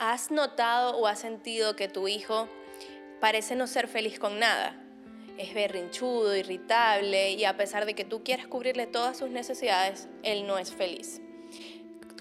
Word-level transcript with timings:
¿Has 0.00 0.30
notado 0.30 0.96
o 0.96 1.06
has 1.06 1.18
sentido 1.18 1.76
que 1.76 1.86
tu 1.86 2.08
hijo 2.08 2.48
parece 3.20 3.54
no 3.54 3.66
ser 3.66 3.86
feliz 3.86 4.18
con 4.18 4.38
nada? 4.38 4.74
Es 5.36 5.52
berrinchudo, 5.52 6.34
irritable 6.34 7.32
y 7.32 7.44
a 7.44 7.58
pesar 7.58 7.84
de 7.84 7.92
que 7.92 8.06
tú 8.06 8.24
quieras 8.24 8.46
cubrirle 8.46 8.86
todas 8.86 9.18
sus 9.18 9.28
necesidades, 9.28 10.08
él 10.22 10.46
no 10.46 10.56
es 10.56 10.72
feliz. 10.72 11.20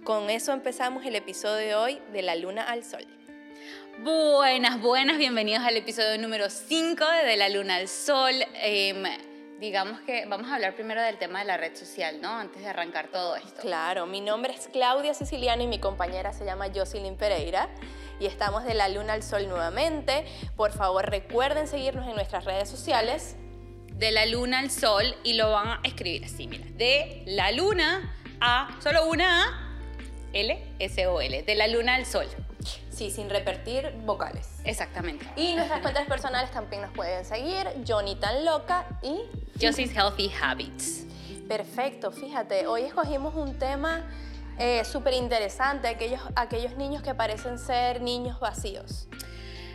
Con 0.03 0.29
eso 0.29 0.51
empezamos 0.51 1.05
el 1.05 1.15
episodio 1.15 1.55
de 1.55 1.75
hoy 1.75 2.01
de 2.11 2.21
La 2.21 2.35
Luna 2.35 2.63
al 2.63 2.83
Sol. 2.83 3.07
Buenas, 3.99 4.81
buenas, 4.81 5.17
bienvenidos 5.17 5.63
al 5.63 5.77
episodio 5.77 6.21
número 6.21 6.49
5 6.49 7.05
de 7.25 7.37
la 7.37 7.47
Luna 7.47 7.77
al 7.77 7.87
Sol. 7.87 8.33
Em, 8.55 9.05
digamos 9.59 9.99
que 10.01 10.25
vamos 10.25 10.49
a 10.49 10.55
hablar 10.55 10.73
primero 10.75 11.01
del 11.01 11.17
tema 11.17 11.39
de 11.39 11.45
la 11.45 11.57
red 11.57 11.75
social, 11.75 12.21
¿no? 12.21 12.29
Antes 12.29 12.61
de 12.61 12.69
arrancar 12.69 13.09
todo 13.09 13.35
esto. 13.35 13.61
Claro, 13.61 14.05
mi 14.05 14.21
nombre 14.21 14.53
es 14.53 14.69
Claudia 14.69 15.13
Siciliano 15.13 15.61
y 15.63 15.67
mi 15.67 15.79
compañera 15.79 16.31
se 16.33 16.45
llama 16.45 16.67
Jocelyn 16.73 17.17
Pereira 17.17 17.69
y 18.19 18.25
estamos 18.25 18.63
de 18.63 18.73
la 18.73 18.87
luna 18.87 19.13
al 19.13 19.23
sol 19.23 19.47
nuevamente. 19.47 20.25
Por 20.55 20.71
favor, 20.71 21.09
recuerden 21.09 21.67
seguirnos 21.67 22.07
en 22.07 22.15
nuestras 22.15 22.45
redes 22.45 22.69
sociales. 22.69 23.35
De 23.93 24.11
la 24.11 24.25
luna 24.25 24.59
al 24.59 24.71
sol 24.71 25.03
y 25.23 25.33
lo 25.33 25.51
van 25.51 25.67
a 25.67 25.81
escribir 25.83 26.23
así, 26.23 26.47
mira. 26.47 26.65
De 26.71 27.23
la 27.25 27.51
luna 27.51 28.15
a, 28.39 28.77
solo 28.81 29.05
una 29.07 29.43
A, 29.43 29.77
L, 30.31 30.75
S 30.79 31.07
O 31.07 31.19
L, 31.19 31.43
de 31.43 31.55
la 31.55 31.67
luna 31.67 31.95
al 31.95 32.05
sol. 32.05 32.27
Sí, 32.99 33.11
sin 33.11 33.29
repetir 33.29 33.93
vocales. 34.03 34.59
Exactamente. 34.65 35.25
Y 35.37 35.55
nuestras 35.55 35.79
cuentas 35.79 36.05
personales 36.05 36.51
también 36.51 36.81
nos 36.81 36.91
pueden 36.91 37.23
seguir, 37.23 37.65
Johnny 37.87 38.17
Tan 38.17 38.43
Loca 38.43 38.85
y... 39.01 39.21
Josie's 39.57 39.95
Healthy 39.95 40.29
Habits. 40.41 41.05
Perfecto, 41.47 42.11
fíjate, 42.11 42.67
hoy 42.67 42.81
escogimos 42.81 43.35
un 43.35 43.57
tema 43.57 44.05
eh, 44.57 44.83
súper 44.83 45.13
interesante, 45.13 45.87
aquellos, 45.87 46.19
aquellos 46.35 46.75
niños 46.75 47.01
que 47.01 47.15
parecen 47.15 47.57
ser 47.57 48.01
niños 48.01 48.37
vacíos. 48.41 49.07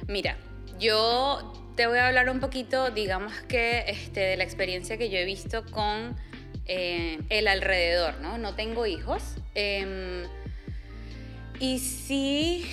Mira, 0.06 0.36
yo 0.78 1.50
te 1.76 1.86
voy 1.86 2.00
a 2.00 2.08
hablar 2.08 2.28
un 2.28 2.40
poquito, 2.40 2.90
digamos 2.90 3.32
que 3.48 3.84
este, 3.86 4.20
de 4.20 4.36
la 4.36 4.44
experiencia 4.44 4.98
que 4.98 5.08
yo 5.08 5.16
he 5.16 5.24
visto 5.24 5.64
con 5.70 6.14
eh, 6.66 7.20
el 7.30 7.48
alrededor, 7.48 8.20
¿no? 8.20 8.36
No 8.36 8.54
tengo 8.54 8.84
hijos. 8.84 9.36
Em, 9.54 10.26
y 11.58 11.78
sí, 11.78 12.70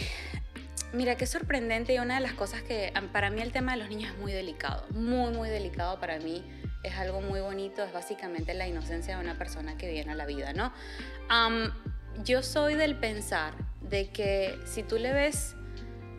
mira, 0.93 1.15
qué 1.15 1.25
sorprendente 1.25 1.93
y 1.93 1.99
una 1.99 2.15
de 2.15 2.21
las 2.21 2.33
cosas 2.33 2.61
que 2.61 2.93
para 3.11 3.29
mí 3.29 3.41
el 3.41 3.51
tema 3.51 3.73
de 3.73 3.79
los 3.79 3.89
niños 3.89 4.13
es 4.13 4.19
muy 4.19 4.31
delicado, 4.31 4.85
muy, 4.91 5.33
muy 5.33 5.49
delicado 5.49 5.99
para 5.99 6.19
mí. 6.19 6.43
Es 6.83 6.95
algo 6.95 7.21
muy 7.21 7.39
bonito, 7.41 7.83
es 7.83 7.93
básicamente 7.93 8.53
la 8.55 8.67
inocencia 8.67 9.15
de 9.15 9.23
una 9.23 9.37
persona 9.37 9.77
que 9.77 9.91
viene 9.91 10.11
a 10.11 10.15
la 10.15 10.25
vida, 10.25 10.53
¿no? 10.53 10.71
yo 12.25 12.43
soy 12.43 12.75
del 12.75 12.97
pensar 12.97 13.53
de 13.81 14.09
que 14.09 14.59
si 14.65 14.83
tú 14.83 14.97
le 14.97 15.13
ves 15.13 15.55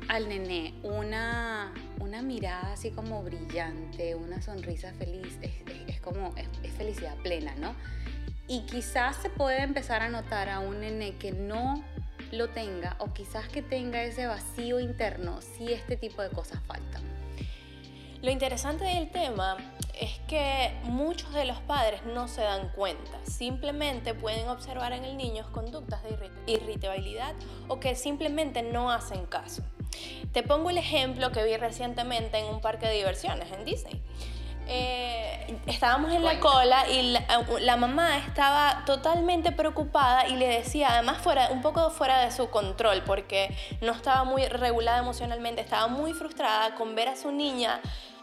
al 0.09 0.29
nené 0.29 0.75
una, 0.83 1.73
una 2.01 2.23
mirada 2.23 2.73
así 2.73 2.91
como 2.91 3.23
brillante, 3.23 4.15
una 4.15 4.41
sonrisa 4.41 4.93
feliz, 4.95 5.39
es, 5.87 6.01
como, 6.01 6.35
es, 6.37 6.73
felicidad 6.73 7.17
plena, 7.19 7.55
¿no? 7.57 7.75
Y 8.49 8.63
quizás 8.67 9.17
se 9.17 9.31
puede 9.31 9.63
empezar 9.63 10.03
a 10.03 10.09
notar 10.09 10.49
a 10.49 10.61
un 10.61 10.81
nené 10.81 11.17
que 11.17 11.33
no 11.33 11.85
lo 12.33 12.49
tenga 12.49 12.97
o 12.99 13.13
quizás 13.13 13.49
que 13.49 13.63
tenga 13.63 14.03
ese 14.03 14.27
vacío 14.27 14.81
interno 14.81 15.41
si 15.41 15.73
este 15.73 15.97
tipo 15.97 16.23
de 16.23 16.31
cosas 16.31 16.61
faltan. 16.67 17.03
Lo 18.23 18.31
interesante 18.31 18.85
del 18.85 19.11
tema 19.11 19.57
es 20.01 20.19
que 20.29 20.73
muchos 20.85 21.33
de 21.35 21.45
los 21.45 21.59
padres 21.59 22.05
no 22.07 22.29
se 22.29 22.41
dan 22.41 22.71
cuenta, 22.71 23.19
simplemente 23.25 24.15
pueden 24.15 24.49
observar 24.49 24.93
en 24.93 25.05
el 25.05 25.17
niño 25.17 25.47
conductas 25.53 26.03
de 26.05 26.31
irritabilidad 26.47 27.35
o 27.69 27.79
que 27.79 27.95
simplemente 27.95 28.63
no 28.63 28.91
hacen 28.91 29.27
caso. 29.27 29.63
Te 30.33 30.43
pongo 30.43 30.71
el 30.71 30.79
ejemplo 30.79 31.31
que 31.33 31.45
vi 31.45 31.57
recientemente 31.57 32.39
en 32.39 32.47
un 32.47 32.61
parque 32.61 32.87
de 32.87 32.95
diversiones 32.95 33.53
en 33.53 33.65
Disney. 33.65 34.01
Eh, 34.69 35.59
estábamos 35.67 36.13
en 36.13 36.25
la 36.25 36.41
cola 36.41 36.89
y 36.89 37.17
la, 37.61 37.77
mamá 37.77 38.19
estaba 38.19 38.85
totalmente 38.87 39.53
preocupada 39.53 40.29
y 40.29 40.37
le 40.37 40.49
decía, 40.49 40.93
además 40.93 41.19
fuera, 41.19 41.49
un 41.51 41.63
poco 41.63 41.91
fuera 41.91 42.25
de 42.25 42.31
su 42.31 42.49
control, 42.51 43.03
porque 43.05 43.55
no 43.81 43.93
estaba 43.93 44.25
muy 44.25 44.47
regulada 44.47 44.99
emocionalmente, 44.99 45.61
estaba 45.61 45.89
muy 45.89 46.13
frustrada 46.13 46.75
con 46.75 46.95
ver 46.95 47.09
a 47.09 47.17
su 47.17 47.33
niña 47.33 47.81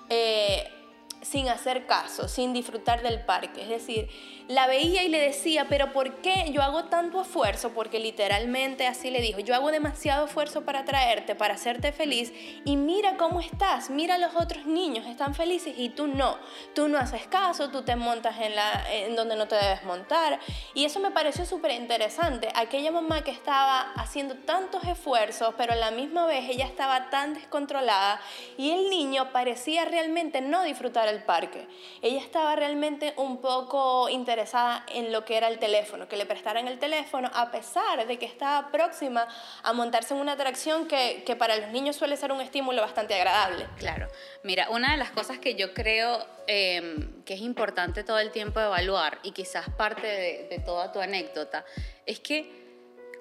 eh, 0.09 0.78
sin 1.21 1.49
hacer 1.49 1.85
caso, 1.85 2.27
sin 2.27 2.53
disfrutar 2.53 3.01
del 3.01 3.21
parque. 3.21 3.61
Es 3.61 3.69
decir, 3.69 4.09
la 4.47 4.67
veía 4.67 5.03
y 5.03 5.09
le 5.09 5.19
decía, 5.19 5.67
pero 5.69 5.91
¿por 5.91 6.21
qué 6.21 6.51
yo 6.51 6.61
hago 6.61 6.85
tanto 6.85 7.21
esfuerzo? 7.21 7.71
Porque 7.71 7.99
literalmente 7.99 8.87
así 8.87 9.11
le 9.11 9.21
dijo, 9.21 9.39
yo 9.39 9.53
hago 9.53 9.71
demasiado 9.71 10.25
esfuerzo 10.25 10.63
para 10.63 10.85
traerte, 10.85 11.35
para 11.35 11.55
hacerte 11.55 11.91
feliz 11.91 12.33
y 12.65 12.77
mira 12.77 13.17
cómo 13.17 13.41
estás, 13.41 13.89
mira 13.89 14.17
los 14.17 14.35
otros 14.35 14.65
niños, 14.65 15.05
están 15.05 15.35
felices 15.35 15.73
y 15.77 15.89
tú 15.89 16.07
no, 16.07 16.37
tú 16.73 16.87
no 16.87 16.97
haces 16.97 17.27
caso, 17.27 17.69
tú 17.69 17.83
te 17.83 17.95
montas 17.95 18.39
en, 18.39 18.55
la, 18.55 18.85
en 18.91 19.15
donde 19.15 19.35
no 19.35 19.47
te 19.47 19.55
debes 19.55 19.83
montar. 19.83 20.39
Y 20.73 20.85
eso 20.85 20.99
me 20.99 21.11
pareció 21.11 21.45
súper 21.45 21.71
interesante, 21.71 22.49
aquella 22.55 22.91
mamá 22.91 23.23
que 23.23 23.31
estaba 23.31 23.91
haciendo 23.93 24.35
tantos 24.35 24.83
esfuerzos, 24.85 25.53
pero 25.57 25.73
a 25.73 25.75
la 25.75 25.91
misma 25.91 26.25
vez 26.25 26.49
ella 26.49 26.65
estaba 26.65 27.09
tan 27.09 27.33
descontrolada 27.33 28.21
y 28.57 28.71
el 28.71 28.89
niño 28.89 29.31
parecía 29.31 29.85
realmente 29.85 30.41
no 30.41 30.63
disfrutar 30.63 31.08
el 31.09 31.23
parque. 31.23 31.67
Ella 32.01 32.19
estaba 32.19 32.55
realmente 32.55 33.13
un 33.17 33.41
poco 33.41 34.09
interesada 34.09 34.85
en 34.93 35.11
lo 35.11 35.25
que 35.25 35.37
era 35.37 35.47
el 35.47 35.59
teléfono, 35.59 36.07
que 36.07 36.17
le 36.17 36.25
prestaran 36.25 36.67
el 36.67 36.79
teléfono, 36.79 37.29
a 37.33 37.51
pesar 37.51 38.07
de 38.07 38.17
que 38.17 38.25
estaba 38.25 38.71
próxima 38.71 39.27
a 39.63 39.73
montarse 39.73 40.13
en 40.13 40.19
una 40.19 40.33
atracción 40.33 40.87
que, 40.87 41.23
que 41.25 41.35
para 41.35 41.57
los 41.57 41.69
niños 41.69 41.95
suele 41.95 42.17
ser 42.17 42.31
un 42.31 42.41
estímulo 42.41 42.81
bastante 42.81 43.15
agradable. 43.15 43.67
Claro, 43.77 44.07
mira, 44.43 44.69
una 44.69 44.91
de 44.91 44.97
las 44.97 45.11
cosas 45.11 45.39
que 45.39 45.55
yo 45.55 45.73
creo 45.73 46.25
em, 46.47 47.23
que 47.23 47.33
es 47.33 47.41
importante 47.41 48.03
todo 48.03 48.19
el 48.19 48.31
tiempo 48.31 48.59
evaluar, 48.59 49.19
y 49.23 49.31
quizás 49.31 49.69
parte 49.69 50.07
de, 50.07 50.47
de 50.49 50.59
toda 50.59 50.91
tu 50.91 50.99
anécdota, 50.99 51.65
es 52.05 52.19
que 52.19 52.59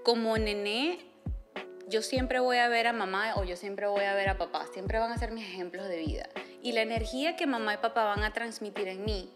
como 0.02 0.38
nené 0.38 1.07
yo 1.88 2.02
siempre 2.02 2.40
voy 2.40 2.58
a 2.58 2.68
ver 2.68 2.86
a 2.86 2.92
mamá 2.92 3.34
o 3.36 3.44
yo 3.44 3.56
siempre 3.56 3.86
voy 3.86 4.04
a 4.04 4.14
ver 4.14 4.28
a 4.28 4.38
papá, 4.38 4.66
siempre 4.72 4.98
van 4.98 5.10
a 5.10 5.18
ser 5.18 5.32
mis 5.32 5.46
ejemplos 5.46 5.88
de 5.88 5.98
vida. 5.98 6.28
Y 6.62 6.72
la 6.72 6.82
energía 6.82 7.36
que 7.36 7.46
mamá 7.46 7.74
y 7.74 7.76
papá 7.78 8.04
van 8.04 8.24
a 8.24 8.32
transmitir 8.32 8.88
en 8.88 9.04
mí 9.04 9.32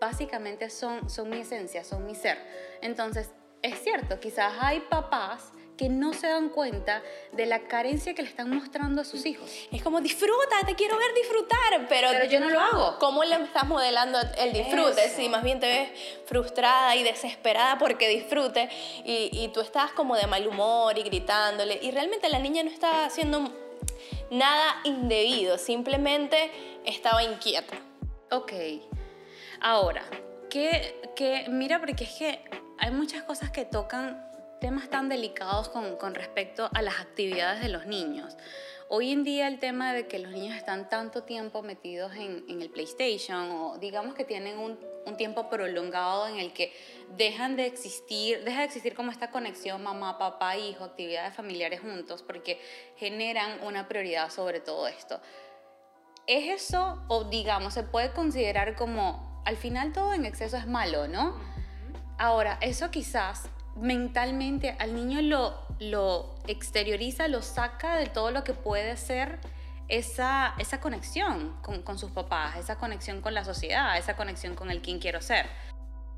básicamente 0.00 0.68
son, 0.70 1.08
son 1.08 1.30
mi 1.30 1.38
esencia, 1.38 1.82
son 1.84 2.04
mi 2.04 2.14
ser. 2.14 2.38
Entonces, 2.82 3.30
es 3.62 3.82
cierto, 3.82 4.20
quizás 4.20 4.52
hay 4.60 4.80
papás 4.80 5.52
que 5.76 5.88
no 5.88 6.12
se 6.12 6.28
dan 6.28 6.48
cuenta 6.48 7.02
de 7.32 7.46
la 7.46 7.60
carencia 7.66 8.14
que 8.14 8.22
le 8.22 8.28
están 8.28 8.50
mostrando 8.50 9.00
a 9.00 9.04
sus 9.04 9.26
hijos. 9.26 9.50
Es 9.72 9.82
como, 9.82 10.00
disfruta, 10.00 10.64
te 10.66 10.74
quiero 10.74 10.96
ver 10.96 11.14
disfrutar, 11.14 11.86
pero, 11.88 12.24
yo 12.24 12.40
no 12.40 12.50
lo 12.50 12.60
hago. 12.60 12.98
¿Cómo 12.98 13.24
le 13.24 13.36
estás 13.36 13.66
modelando 13.66 14.18
el 14.38 14.52
disfrute? 14.52 15.08
Si 15.08 15.28
más 15.28 15.42
bien 15.42 15.60
te 15.60 15.66
ves 15.66 15.90
frustrada 16.26 16.94
y 16.96 17.02
desesperada 17.02 17.78
porque 17.78 18.08
disfrute 18.08 18.68
y, 19.04 19.30
y 19.32 19.48
tú 19.48 19.60
estás 19.60 19.92
como 19.92 20.16
de 20.16 20.26
mal 20.26 20.46
humor 20.46 20.96
y 20.98 21.02
gritándole 21.02 21.78
y 21.82 21.90
realmente 21.90 22.28
la 22.28 22.38
niña 22.38 22.62
no 22.62 22.70
estaba 22.70 23.04
haciendo 23.04 23.52
nada 24.30 24.80
indebido, 24.84 25.58
simplemente 25.58 26.50
estaba 26.84 27.22
inquieta. 27.22 27.76
Ok, 28.30 28.52
Ahora, 29.66 30.04
que, 30.50 31.46
mira, 31.48 31.80
porque 31.80 32.04
es 32.04 32.10
que 32.18 32.38
hay 32.78 32.90
muchas 32.90 33.22
cosas 33.22 33.50
que 33.50 33.64
tocan 33.64 34.22
temas 34.64 34.88
tan 34.88 35.10
delicados 35.10 35.68
con, 35.68 36.14
respecto 36.14 36.70
a 36.72 36.80
las 36.80 36.98
actividades 36.98 37.60
de 37.60 37.68
los 37.68 37.84
niños. 37.84 38.34
Hoy 38.88 39.12
en 39.12 39.22
día 39.22 39.46
el 39.46 39.58
tema 39.58 39.92
de 39.92 40.06
que 40.08 40.18
los 40.18 40.32
niños 40.32 40.56
están 40.56 40.88
tanto 40.88 41.24
tiempo 41.24 41.60
metidos 41.60 42.12
en, 42.16 42.46
el 42.48 42.70
PlayStation 42.70 43.50
o 43.50 43.76
digamos 43.76 44.14
que 44.14 44.24
tienen 44.24 44.58
un, 44.58 44.78
un, 45.04 45.18
tiempo 45.18 45.50
prolongado 45.50 46.28
en 46.28 46.38
el 46.38 46.54
que 46.54 46.72
dejan 47.14 47.56
de 47.56 47.66
existir, 47.66 48.42
deja 48.44 48.60
de 48.60 48.64
existir 48.64 48.94
como 48.94 49.10
esta 49.10 49.30
conexión 49.30 49.82
mamá, 49.82 50.16
papá, 50.18 50.56
hijo, 50.56 50.84
actividades 50.84 51.34
familiares 51.34 51.82
juntos 51.82 52.22
porque 52.22 52.58
generan 52.96 53.62
una 53.64 53.86
prioridad 53.86 54.30
sobre 54.30 54.60
todo 54.60 54.88
esto. 54.88 55.20
¿Es 56.26 56.62
eso 56.62 57.04
o 57.08 57.24
digamos 57.24 57.74
se 57.74 57.82
puede 57.82 58.12
considerar 58.12 58.76
como 58.76 59.42
al 59.44 59.58
final 59.58 59.92
todo 59.92 60.14
en 60.14 60.24
exceso 60.24 60.56
es 60.56 60.66
malo, 60.66 61.06
¿no? 61.06 61.38
Ahora, 62.16 62.56
eso 62.62 62.90
quizás 62.90 63.50
mentalmente 63.76 64.76
al 64.78 64.94
niño 64.94 65.20
lo, 65.22 65.58
lo 65.80 66.34
exterioriza, 66.46 67.28
lo 67.28 67.42
saca 67.42 67.96
de 67.96 68.06
todo 68.06 68.30
lo 68.30 68.44
que 68.44 68.54
puede 68.54 68.96
ser 68.96 69.40
esa, 69.88 70.54
esa 70.58 70.80
conexión 70.80 71.56
con, 71.62 71.82
con, 71.82 71.98
sus 71.98 72.10
papás, 72.10 72.56
esa 72.56 72.76
conexión 72.76 73.20
con 73.20 73.34
la 73.34 73.44
sociedad, 73.44 73.98
esa 73.98 74.16
conexión 74.16 74.54
con 74.54 74.70
el 74.70 74.80
quien 74.80 74.98
quiero 74.98 75.20
ser. 75.20 75.46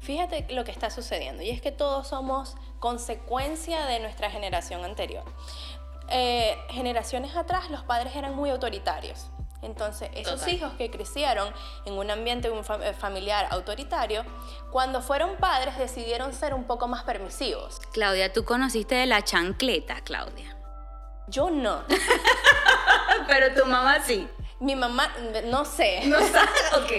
Fíjate 0.00 0.46
lo 0.50 0.64
que 0.64 0.70
está 0.70 0.90
sucediendo 0.90 1.42
y 1.42 1.50
es 1.50 1.60
que 1.60 1.72
todos 1.72 2.08
somos 2.08 2.56
consecuencia 2.78 3.86
de 3.86 4.00
nuestra 4.00 4.30
generación 4.30 4.84
anterior. 4.84 5.24
Eh, 6.10 6.56
generaciones 6.70 7.34
atrás 7.34 7.70
los 7.70 7.82
padres 7.82 8.14
eran 8.14 8.36
muy 8.36 8.50
autoritarios 8.50 9.30
entonces, 9.62 10.10
esos 10.14 10.46
hijos 10.48 10.72
que 10.74 10.90
crecieron 10.90 11.52
en 11.84 11.94
un 11.94 12.10
ambiente 12.10 12.48
eh, 12.48 12.92
familiar 12.94 13.46
autoritario, 13.50 14.24
cuando 14.70 15.00
fueron 15.00 15.36
padres 15.36 15.78
decidieron 15.78 16.32
ser 16.32 16.54
un 16.54 16.64
poco 16.64 16.88
más 16.88 17.04
permisivos. 17.04 17.80
Claudia, 17.92 18.32
tú 18.32 18.44
conociste 18.44 18.94
de 18.94 19.06
la 19.06 19.22
chancleta, 19.22 20.00
Claudia. 20.02 20.56
Yo 21.28 21.50
no. 21.50 21.82
Pero 23.26 23.60
tu 23.60 23.68
mamá 23.68 24.00
sí. 24.02 24.28
Mi 24.58 24.74
mamá, 24.74 25.12
no 25.44 25.66
sé. 25.66 26.00
No 26.06 26.18
sabes, 26.18 26.72
ok. 26.72 26.92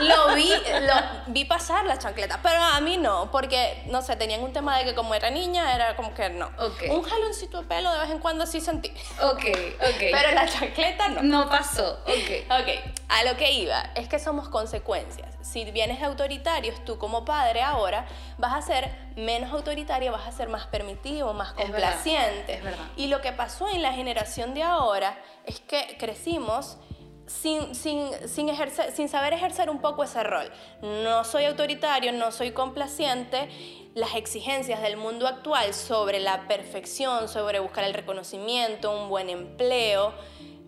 Lo 0.00 0.34
vi, 0.34 0.48
lo 0.48 0.94
vi 1.28 1.44
pasar 1.44 1.84
la 1.84 1.98
chancleta, 1.98 2.40
pero 2.42 2.60
a 2.60 2.80
mí 2.80 2.96
no, 2.96 3.30
porque, 3.30 3.84
no 3.86 4.02
sé, 4.02 4.16
tenían 4.16 4.42
un 4.42 4.52
tema 4.52 4.76
de 4.76 4.84
que 4.84 4.94
como 4.96 5.14
era 5.14 5.30
niña, 5.30 5.72
era 5.72 5.94
como 5.94 6.12
que 6.14 6.30
no. 6.30 6.46
Ok. 6.58 6.82
Un 6.90 7.02
jaloncito 7.02 7.60
de 7.62 7.68
pelo 7.68 7.92
de 7.92 8.00
vez 8.00 8.10
en 8.10 8.18
cuando 8.18 8.44
sí 8.44 8.60
sentí. 8.60 8.90
Ok, 9.22 9.44
ok. 9.80 9.98
Pero 10.10 10.32
la 10.34 10.48
chancleta 10.48 11.08
no. 11.10 11.22
no 11.22 11.48
pasó, 11.48 12.00
ok. 12.06 12.60
Ok, 12.60 12.94
a 13.08 13.24
lo 13.24 13.36
que 13.36 13.52
iba 13.52 13.90
es 13.94 14.08
que 14.08 14.18
somos 14.18 14.48
consecuencias. 14.48 15.28
Si 15.42 15.64
vienes 15.70 16.00
de 16.00 16.06
autoritarios, 16.06 16.84
tú 16.84 16.98
como 16.98 17.24
padre 17.24 17.62
ahora 17.62 18.06
vas 18.36 18.54
a 18.54 18.62
ser 18.62 19.09
menos 19.24 19.52
autoritario, 19.52 20.12
vas 20.12 20.26
a 20.26 20.32
ser 20.32 20.48
más 20.48 20.66
permitivo, 20.66 21.32
más 21.32 21.50
Es 21.50 21.70
verdad, 21.70 21.92
complaciente. 21.94 22.54
es 22.54 22.64
verdad. 22.64 22.84
Y 22.96 23.06
lo 23.08 23.20
que 23.20 23.32
pasó 23.32 23.68
en 23.68 23.82
la 23.82 23.92
generación 23.92 24.54
de 24.54 24.62
ahora 24.62 25.18
es 25.44 25.60
que 25.60 25.96
crecimos 25.98 26.78
sin, 27.26 27.74
sin, 27.74 28.10
sin, 28.28 28.48
ejercer, 28.48 28.92
sin 28.92 29.08
saber 29.08 29.32
ejercer 29.32 29.70
un 29.70 29.80
poco 29.80 30.02
ese 30.02 30.22
rol. 30.24 30.50
No 30.82 31.22
soy 31.24 31.44
autoritario, 31.44 32.12
no 32.12 32.32
soy 32.32 32.50
complaciente. 32.52 33.48
Las 33.94 34.14
exigencias 34.14 34.82
del 34.82 34.96
mundo 34.96 35.26
actual 35.26 35.74
sobre 35.74 36.20
la 36.20 36.46
perfección, 36.48 37.28
sobre 37.28 37.60
buscar 37.60 37.84
el 37.84 37.94
reconocimiento, 37.94 38.90
un 38.96 39.08
buen 39.08 39.30
empleo, 39.30 40.12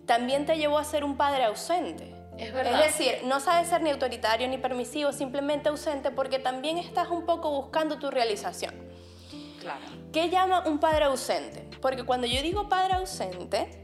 también 0.05 0.45
te 0.45 0.57
llevó 0.57 0.77
a 0.77 0.83
ser 0.83 1.03
un 1.03 1.15
padre 1.17 1.45
ausente. 1.45 2.13
Es 2.37 2.53
verdad. 2.53 2.85
Es 2.85 2.97
decir, 2.97 3.21
no 3.25 3.39
sabes 3.39 3.69
ser 3.69 3.81
ni 3.81 3.91
autoritario 3.91 4.47
ni 4.47 4.57
permisivo, 4.57 5.11
simplemente 5.11 5.69
ausente 5.69 6.11
porque 6.11 6.39
también 6.39 6.77
estás 6.77 7.09
un 7.09 7.25
poco 7.25 7.51
buscando 7.51 7.99
tu 7.99 8.09
realización. 8.09 8.73
Claro. 9.59 9.81
¿Qué 10.11 10.29
llama 10.29 10.63
un 10.65 10.79
padre 10.79 11.05
ausente? 11.05 11.69
Porque 11.81 12.03
cuando 12.03 12.27
yo 12.27 12.41
digo 12.41 12.69
padre 12.69 12.95
ausente, 12.95 13.83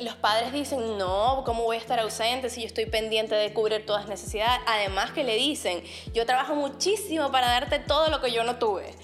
los 0.00 0.14
padres 0.14 0.52
dicen, 0.52 0.96
no, 0.96 1.42
¿cómo 1.44 1.64
voy 1.64 1.76
a 1.76 1.80
estar 1.80 1.98
ausente 1.98 2.50
si 2.50 2.60
yo 2.60 2.66
estoy 2.66 2.86
pendiente 2.86 3.34
de 3.34 3.52
cubrir 3.52 3.84
todas 3.84 4.02
las 4.02 4.10
necesidades? 4.10 4.60
Además 4.66 5.10
que 5.10 5.24
le 5.24 5.34
dicen, 5.34 5.82
yo 6.14 6.24
trabajo 6.24 6.54
muchísimo 6.54 7.30
para 7.32 7.48
darte 7.48 7.78
todo 7.80 8.08
lo 8.08 8.20
que 8.20 8.32
yo 8.32 8.44
no 8.44 8.56
tuve. 8.56 8.94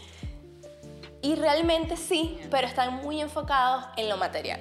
Y 1.20 1.34
realmente 1.37 1.96
sí, 1.96 2.38
pero 2.50 2.66
están 2.66 2.96
muy 2.96 3.20
enfocados 3.20 3.87
en 3.96 4.08
lo 4.08 4.16
material. 4.16 4.60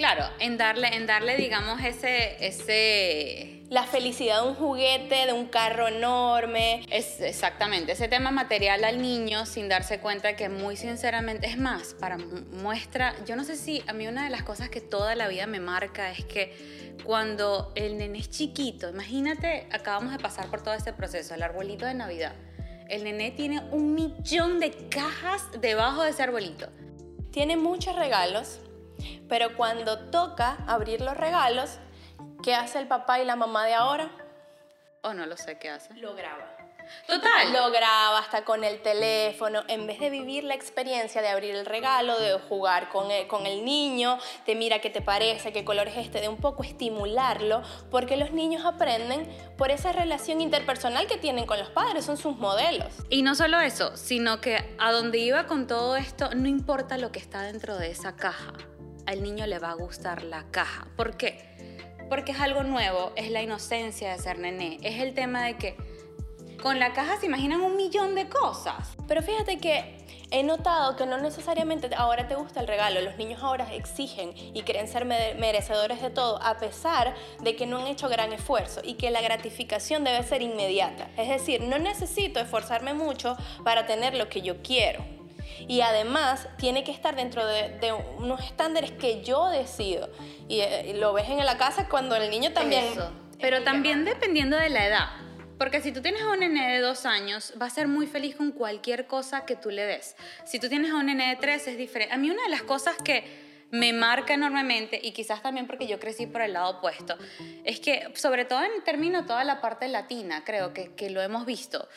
Claro, 0.00 0.24
en 0.38 0.56
darle, 0.56 0.88
en 0.96 1.06
darle, 1.06 1.36
digamos, 1.36 1.78
ese, 1.84 2.42
ese, 2.46 3.64
La 3.68 3.82
felicidad 3.84 4.40
de 4.40 4.48
un 4.48 4.54
juguete, 4.54 5.26
de 5.26 5.34
un 5.34 5.44
carro 5.48 5.88
enorme, 5.88 6.86
es 6.90 7.20
exactamente, 7.20 7.92
ese 7.92 8.08
tema 8.08 8.30
material 8.30 8.82
al 8.84 9.02
niño 9.02 9.44
sin 9.44 9.68
darse 9.68 10.00
cuenta 10.00 10.36
que 10.36 10.48
muy 10.48 10.78
sinceramente, 10.78 11.48
es 11.48 11.58
más, 11.58 11.92
para 12.00 12.16
mu- 12.16 12.40
muestra, 12.62 13.14
yo 13.26 13.36
no 13.36 13.44
sé 13.44 13.56
si 13.56 13.82
a 13.88 13.92
mí 13.92 14.06
una 14.06 14.24
de 14.24 14.30
las 14.30 14.42
cosas 14.42 14.70
que 14.70 14.80
toda 14.80 15.14
la 15.16 15.28
vida 15.28 15.46
me 15.46 15.60
marca 15.60 16.10
es 16.10 16.24
que 16.24 16.96
cuando 17.04 17.70
el 17.74 17.98
nene 17.98 18.20
es 18.20 18.30
chiquito, 18.30 18.88
imagínate, 18.88 19.68
acabamos 19.70 20.12
de 20.12 20.18
pasar 20.18 20.46
por 20.46 20.62
todo 20.62 20.72
este 20.72 20.94
proceso, 20.94 21.34
el 21.34 21.42
arbolito 21.42 21.84
de 21.84 21.92
Navidad, 21.92 22.32
el 22.88 23.04
nene 23.04 23.32
tiene 23.32 23.60
un 23.70 23.94
millón 23.94 24.60
de 24.60 24.70
cajas 24.88 25.42
debajo 25.60 26.04
de 26.04 26.10
ese 26.12 26.22
arbolito. 26.22 26.70
Tiene 27.32 27.58
muchos 27.58 27.94
regalos, 27.96 28.60
pero 29.30 29.56
cuando 29.56 29.98
toca 30.10 30.58
abrir 30.66 31.00
los 31.00 31.16
regalos, 31.16 31.78
¿qué 32.42 32.54
hace 32.54 32.78
el 32.80 32.88
papá 32.88 33.20
y 33.20 33.24
la 33.24 33.36
mamá 33.36 33.64
de 33.64 33.74
ahora? 33.74 34.10
O 35.02 35.14
no 35.14 35.24
lo 35.24 35.38
sé 35.38 35.58
qué 35.58 35.70
hace. 35.70 35.94
Lo 35.94 36.14
graba. 36.14 36.56
Total. 37.06 37.52
Lo 37.52 37.70
graba 37.70 38.18
hasta 38.18 38.44
con 38.44 38.64
el 38.64 38.82
teléfono, 38.82 39.62
en 39.68 39.86
vez 39.86 40.00
de 40.00 40.10
vivir 40.10 40.42
la 40.42 40.54
experiencia 40.54 41.22
de 41.22 41.28
abrir 41.28 41.54
el 41.54 41.64
regalo, 41.64 42.18
de 42.18 42.38
jugar 42.40 42.88
con 42.88 43.12
el, 43.12 43.28
con 43.28 43.46
el 43.46 43.64
niño, 43.64 44.18
de 44.46 44.56
mira 44.56 44.80
qué 44.80 44.90
te 44.90 45.00
parece, 45.00 45.52
qué 45.52 45.64
color 45.64 45.86
es 45.86 45.96
este, 45.96 46.20
de 46.20 46.28
un 46.28 46.38
poco 46.38 46.64
estimularlo, 46.64 47.62
porque 47.92 48.16
los 48.16 48.32
niños 48.32 48.64
aprenden 48.64 49.28
por 49.56 49.70
esa 49.70 49.92
relación 49.92 50.40
interpersonal 50.40 51.06
que 51.06 51.16
tienen 51.16 51.46
con 51.46 51.60
los 51.60 51.70
padres, 51.70 52.04
son 52.04 52.16
sus 52.16 52.36
modelos. 52.36 52.88
Y 53.08 53.22
no 53.22 53.36
solo 53.36 53.60
eso, 53.60 53.96
sino 53.96 54.40
que 54.40 54.74
a 54.78 54.90
donde 54.90 55.18
iba 55.18 55.46
con 55.46 55.68
todo 55.68 55.96
esto, 55.96 56.30
no 56.34 56.48
importa 56.48 56.98
lo 56.98 57.12
que 57.12 57.20
está 57.20 57.42
dentro 57.42 57.76
de 57.76 57.90
esa 57.90 58.16
caja, 58.16 58.52
al 59.10 59.22
niño 59.22 59.46
le 59.46 59.58
va 59.58 59.70
a 59.70 59.74
gustar 59.74 60.22
la 60.22 60.44
caja. 60.50 60.86
¿Por 60.96 61.16
qué? 61.16 61.38
Porque 62.08 62.32
es 62.32 62.40
algo 62.40 62.62
nuevo, 62.62 63.12
es 63.16 63.30
la 63.30 63.42
inocencia 63.42 64.12
de 64.12 64.18
ser 64.18 64.38
nené, 64.38 64.78
es 64.82 65.00
el 65.00 65.14
tema 65.14 65.44
de 65.44 65.56
que 65.56 65.76
con 66.62 66.78
la 66.78 66.92
caja 66.92 67.18
se 67.18 67.26
imaginan 67.26 67.60
un 67.60 67.76
millón 67.76 68.14
de 68.14 68.28
cosas. 68.28 68.96
Pero 69.08 69.22
fíjate 69.22 69.58
que 69.58 69.98
he 70.30 70.42
notado 70.44 70.94
que 70.94 71.06
no 71.06 71.18
necesariamente 71.18 71.90
ahora 71.96 72.28
te 72.28 72.36
gusta 72.36 72.60
el 72.60 72.68
regalo, 72.68 73.00
los 73.00 73.16
niños 73.16 73.42
ahora 73.42 73.72
exigen 73.74 74.32
y 74.36 74.62
quieren 74.62 74.86
ser 74.86 75.04
mere- 75.04 75.34
merecedores 75.34 76.00
de 76.02 76.10
todo, 76.10 76.40
a 76.42 76.58
pesar 76.58 77.14
de 77.40 77.56
que 77.56 77.66
no 77.66 77.78
han 77.78 77.86
hecho 77.88 78.08
gran 78.08 78.32
esfuerzo 78.32 78.80
y 78.84 78.94
que 78.94 79.10
la 79.10 79.22
gratificación 79.22 80.04
debe 80.04 80.22
ser 80.22 80.42
inmediata. 80.42 81.08
Es 81.16 81.28
decir, 81.28 81.62
no 81.62 81.78
necesito 81.78 82.38
esforzarme 82.38 82.94
mucho 82.94 83.36
para 83.64 83.86
tener 83.86 84.14
lo 84.14 84.28
que 84.28 84.42
yo 84.42 84.62
quiero. 84.62 85.02
Y 85.68 85.80
además 85.80 86.48
tiene 86.56 86.84
que 86.84 86.92
estar 86.92 87.16
dentro 87.16 87.46
de, 87.46 87.78
de 87.78 87.92
unos 87.92 88.44
estándares 88.44 88.92
que 88.92 89.22
yo 89.22 89.48
decido. 89.48 90.10
Y 90.48 90.60
eh, 90.60 90.94
lo 90.96 91.12
ves 91.12 91.28
en 91.28 91.44
la 91.44 91.58
casa 91.58 91.88
cuando 91.88 92.16
el 92.16 92.30
niño 92.30 92.52
también... 92.52 92.84
Eso. 92.84 93.10
Pero 93.40 93.62
también 93.62 94.04
dependiendo 94.04 94.56
de 94.56 94.68
la 94.68 94.86
edad. 94.86 95.08
Porque 95.60 95.82
si 95.82 95.92
tú 95.92 96.00
tienes 96.00 96.22
a 96.22 96.30
un 96.30 96.40
nene 96.40 96.72
de 96.72 96.80
dos 96.80 97.04
años, 97.04 97.52
va 97.60 97.66
a 97.66 97.70
ser 97.70 97.86
muy 97.86 98.06
feliz 98.06 98.34
con 98.34 98.50
cualquier 98.50 99.06
cosa 99.06 99.44
que 99.44 99.56
tú 99.56 99.70
le 99.70 99.84
des. 99.84 100.16
Si 100.44 100.58
tú 100.58 100.68
tienes 100.68 100.90
a 100.90 100.96
un 100.96 101.06
nene 101.06 101.28
de 101.28 101.36
tres, 101.36 101.66
es 101.68 101.76
diferente. 101.76 102.14
A 102.14 102.16
mí 102.16 102.30
una 102.30 102.42
de 102.44 102.48
las 102.48 102.62
cosas 102.62 102.96
que 102.96 103.24
me 103.70 103.92
marca 103.92 104.34
enormemente, 104.34 104.98
y 105.02 105.12
quizás 105.12 105.42
también 105.42 105.66
porque 105.66 105.86
yo 105.86 106.00
crecí 106.00 106.26
por 106.26 106.40
el 106.40 106.54
lado 106.54 106.78
opuesto, 106.78 107.16
es 107.64 107.78
que, 107.78 108.10
sobre 108.14 108.44
todo 108.44 108.62
en 108.64 108.82
términos 108.84 109.26
toda 109.26 109.44
la 109.44 109.60
parte 109.60 109.86
latina, 109.88 110.44
creo 110.44 110.72
que, 110.72 110.94
que 110.94 111.10
lo 111.10 111.20
hemos 111.20 111.46
visto, 111.46 111.88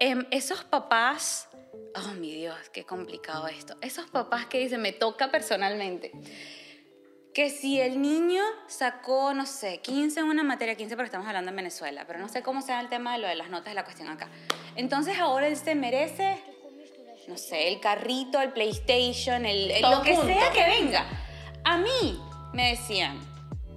em, 0.00 0.26
esos 0.30 0.64
papás, 0.64 1.48
oh 1.94 2.12
mi 2.14 2.32
Dios, 2.34 2.56
qué 2.72 2.84
complicado 2.84 3.46
esto, 3.48 3.76
esos 3.80 4.08
papás 4.10 4.46
que 4.46 4.58
dicen, 4.58 4.80
me 4.82 4.92
toca 4.92 5.30
personalmente, 5.30 6.12
que 7.34 7.50
si 7.50 7.80
el 7.80 8.00
niño 8.00 8.42
sacó, 8.68 9.34
no 9.34 9.44
sé, 9.44 9.78
15 9.78 10.20
en 10.20 10.26
una 10.26 10.44
materia, 10.44 10.76
15 10.76 10.94
porque 10.94 11.06
estamos 11.06 11.26
hablando 11.26 11.50
en 11.50 11.56
Venezuela, 11.56 12.04
pero 12.06 12.20
no 12.20 12.28
sé 12.28 12.42
cómo 12.42 12.62
sea 12.62 12.80
el 12.80 12.88
tema 12.88 13.14
de 13.14 13.18
lo 13.18 13.28
de 13.28 13.34
las 13.34 13.50
notas 13.50 13.66
de 13.66 13.74
la 13.74 13.84
cuestión 13.84 14.08
acá. 14.08 14.28
Entonces 14.76 15.18
ahora 15.18 15.48
él 15.48 15.56
se 15.56 15.74
merece, 15.74 16.38
no 17.26 17.36
sé, 17.36 17.68
el 17.68 17.80
carrito, 17.80 18.40
el 18.40 18.52
PlayStation, 18.52 19.44
el, 19.46 19.82
lo 19.82 20.02
que 20.02 20.14
junto. 20.14 20.32
sea 20.32 20.52
que 20.52 20.64
venga. 20.64 21.06
A 21.64 21.78
mí 21.78 22.20
me 22.52 22.70
decían, 22.70 23.18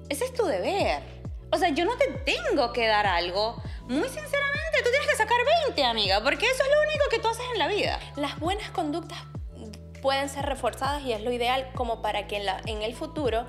ese 0.08 0.25
es 0.25 0.34
tu 0.34 0.46
deber. 0.46 1.17
O 1.51 1.58
sea, 1.58 1.70
yo 1.70 1.86
no 1.86 1.96
te 1.98 2.08
tengo 2.08 2.74
que 2.74 2.88
dar 2.88 3.06
algo. 3.08 3.62
Muy 3.88 4.04
sinceramente, 4.10 4.84
tú 4.84 4.89
tienes 4.89 5.08
que 5.10 5.16
sacar 5.16 5.38
20, 5.66 5.84
amiga, 5.86 6.22
porque 6.22 6.46
eso 6.46 6.63
es 6.63 6.70
lo 6.70 6.82
único 6.89 7.06
que 7.10 7.20
tú 7.20 7.27
haces 7.30 7.46
en 7.54 7.60
la 7.60 7.68
vida. 7.68 8.00
Las 8.18 8.38
buenas 8.39 8.70
conductas 8.72 9.18
pueden 10.01 10.30
ser 10.30 10.46
reforzadas 10.46 11.01
y 11.04 11.13
es 11.13 11.22
lo 11.22 11.32
ideal 11.32 11.70
como 11.74 12.01
para 12.01 12.27
que 12.27 12.38
en, 12.38 12.46
la- 12.46 12.62
en 12.66 12.82
el 12.82 12.94
futuro 12.94 13.46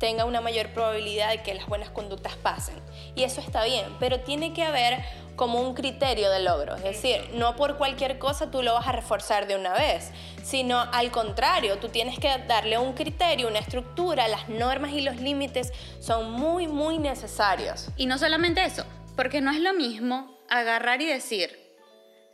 tenga 0.00 0.24
una 0.24 0.40
mayor 0.40 0.70
probabilidad 0.70 1.28
de 1.28 1.42
que 1.42 1.54
las 1.54 1.66
buenas 1.66 1.90
conductas 1.90 2.34
pasen. 2.36 2.74
Y 3.14 3.22
eso 3.22 3.40
está 3.42 3.64
bien, 3.64 3.84
pero 4.00 4.20
tiene 4.20 4.54
que 4.54 4.64
haber 4.64 4.98
como 5.36 5.60
un 5.60 5.74
criterio 5.74 6.30
de 6.30 6.40
logro. 6.40 6.74
Es 6.76 6.82
decir, 6.82 7.20
no 7.34 7.54
por 7.54 7.76
cualquier 7.76 8.18
cosa 8.18 8.50
tú 8.50 8.62
lo 8.62 8.72
vas 8.72 8.88
a 8.88 8.92
reforzar 8.92 9.46
de 9.46 9.56
una 9.56 9.74
vez, 9.74 10.10
sino 10.42 10.80
al 10.80 11.10
contrario, 11.10 11.78
tú 11.78 11.90
tienes 11.90 12.18
que 12.18 12.28
darle 12.48 12.78
un 12.78 12.94
criterio, 12.94 13.46
una 13.46 13.58
estructura, 13.58 14.26
las 14.26 14.48
normas 14.48 14.92
y 14.92 15.02
los 15.02 15.16
límites 15.16 15.70
son 16.00 16.32
muy, 16.32 16.66
muy 16.66 16.98
necesarios. 16.98 17.88
Y 17.96 18.06
no 18.06 18.16
solamente 18.16 18.64
eso, 18.64 18.84
porque 19.16 19.42
no 19.42 19.50
es 19.50 19.60
lo 19.60 19.74
mismo 19.74 20.34
agarrar 20.48 21.02
y 21.02 21.06
decir, 21.06 21.58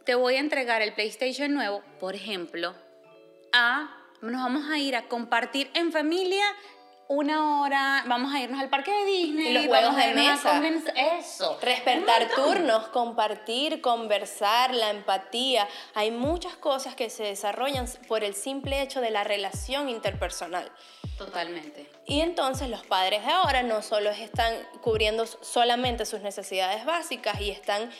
te 0.04 0.14
voy 0.14 0.36
a 0.36 0.40
entregar 0.40 0.82
el 0.82 0.94
PlayStation 0.94 1.52
nuevo, 1.52 1.82
por 1.98 2.14
ejemplo, 2.14 2.74
a 3.52 3.90
nos 4.22 4.42
vamos 4.42 4.70
a 4.70 4.78
ir 4.78 4.96
a 4.96 5.08
compartir 5.08 5.70
en 5.74 5.92
familia 5.92 6.44
una 7.08 7.60
hora, 7.60 8.04
vamos 8.06 8.34
a 8.34 8.40
irnos 8.40 8.60
al 8.60 8.68
parque 8.68 8.90
de 8.90 9.04
Disney, 9.04 9.48
Y 9.48 9.52
los 9.52 9.66
juegos 9.66 9.94
vamos 9.94 9.96
de 9.96 10.10
a 10.10 10.14
mesa. 10.14 10.62
Eso. 11.18 11.58
Respetar 11.62 12.28
turnos, 12.34 12.88
compartir, 12.88 13.80
conversar, 13.80 14.74
la 14.74 14.90
empatía. 14.90 15.68
Hay 15.94 16.10
muchas 16.10 16.56
cosas 16.56 16.94
que 16.94 17.08
se 17.10 17.22
desarrollan 17.24 17.86
por 18.08 18.24
el 18.24 18.34
simple 18.34 18.82
hecho 18.82 19.00
de 19.00 19.10
la 19.10 19.24
relación 19.24 19.88
interpersonal. 19.88 20.70
Totalmente. 21.16 21.88
Y 22.06 22.20
entonces 22.20 22.68
los 22.68 22.84
padres 22.84 23.24
de 23.24 23.32
ahora 23.32 23.62
no 23.62 23.82
solo 23.82 24.10
están 24.10 24.52
cubriendo 24.82 25.26
solamente 25.26 26.04
sus 26.06 26.20
necesidades 26.20 26.84
básicas 26.84 27.40
y 27.40 27.50
están 27.50 27.90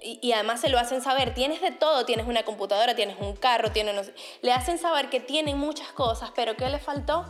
y, 0.00 0.18
y 0.22 0.32
además 0.32 0.60
se 0.60 0.68
lo 0.68 0.78
hacen 0.78 1.02
saber, 1.02 1.34
tienes 1.34 1.60
de 1.60 1.72
todo, 1.72 2.04
tienes 2.06 2.26
una 2.28 2.44
computadora, 2.44 2.94
tienes 2.94 3.16
un 3.18 3.34
carro, 3.34 3.72
tienes 3.72 3.94
no 3.96 4.04
sé- 4.04 4.14
le 4.42 4.52
hacen 4.52 4.78
saber 4.78 5.10
que 5.10 5.18
tienen 5.18 5.58
muchas 5.58 5.88
cosas, 5.88 6.30
pero 6.36 6.56
¿qué 6.56 6.68
le 6.68 6.78
faltó? 6.78 7.24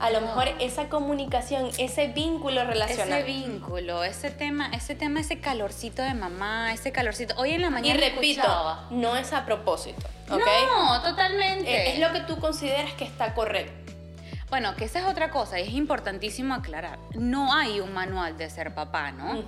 A 0.00 0.10
lo 0.10 0.22
mejor 0.22 0.48
esa 0.60 0.88
comunicación, 0.88 1.70
ese 1.76 2.08
vínculo 2.08 2.64
relacional. 2.64 3.20
Ese 3.20 3.22
vínculo, 3.22 4.02
ese 4.02 4.30
tema, 4.30 4.70
ese 4.72 4.94
tema, 4.94 5.20
ese 5.20 5.40
calorcito 5.40 6.02
de 6.02 6.14
mamá, 6.14 6.72
ese 6.72 6.90
calorcito. 6.90 7.34
Hoy 7.36 7.52
en 7.52 7.60
la 7.60 7.68
y 7.68 7.70
mañana 7.70 8.00
repito, 8.00 8.40
escuchaba. 8.40 8.86
no 8.90 9.14
es 9.16 9.32
a 9.34 9.44
propósito. 9.44 10.08
No, 10.28 11.02
totalmente. 11.02 11.92
Es 11.92 11.98
lo 11.98 12.12
que 12.12 12.20
tú 12.20 12.38
consideras 12.38 12.94
que 12.94 13.04
está 13.04 13.34
correcto. 13.34 13.92
Bueno, 14.48 14.74
que 14.74 14.84
esa 14.86 14.98
es 15.00 15.04
otra 15.04 15.30
cosa 15.30 15.60
y 15.60 15.62
es 15.62 15.74
importantísimo 15.74 16.54
aclarar. 16.54 16.98
No 17.14 17.54
hay 17.54 17.78
un 17.78 17.92
manual 17.92 18.36
de 18.36 18.50
ser 18.50 18.74
papá, 18.74 19.12
¿no? 19.12 19.44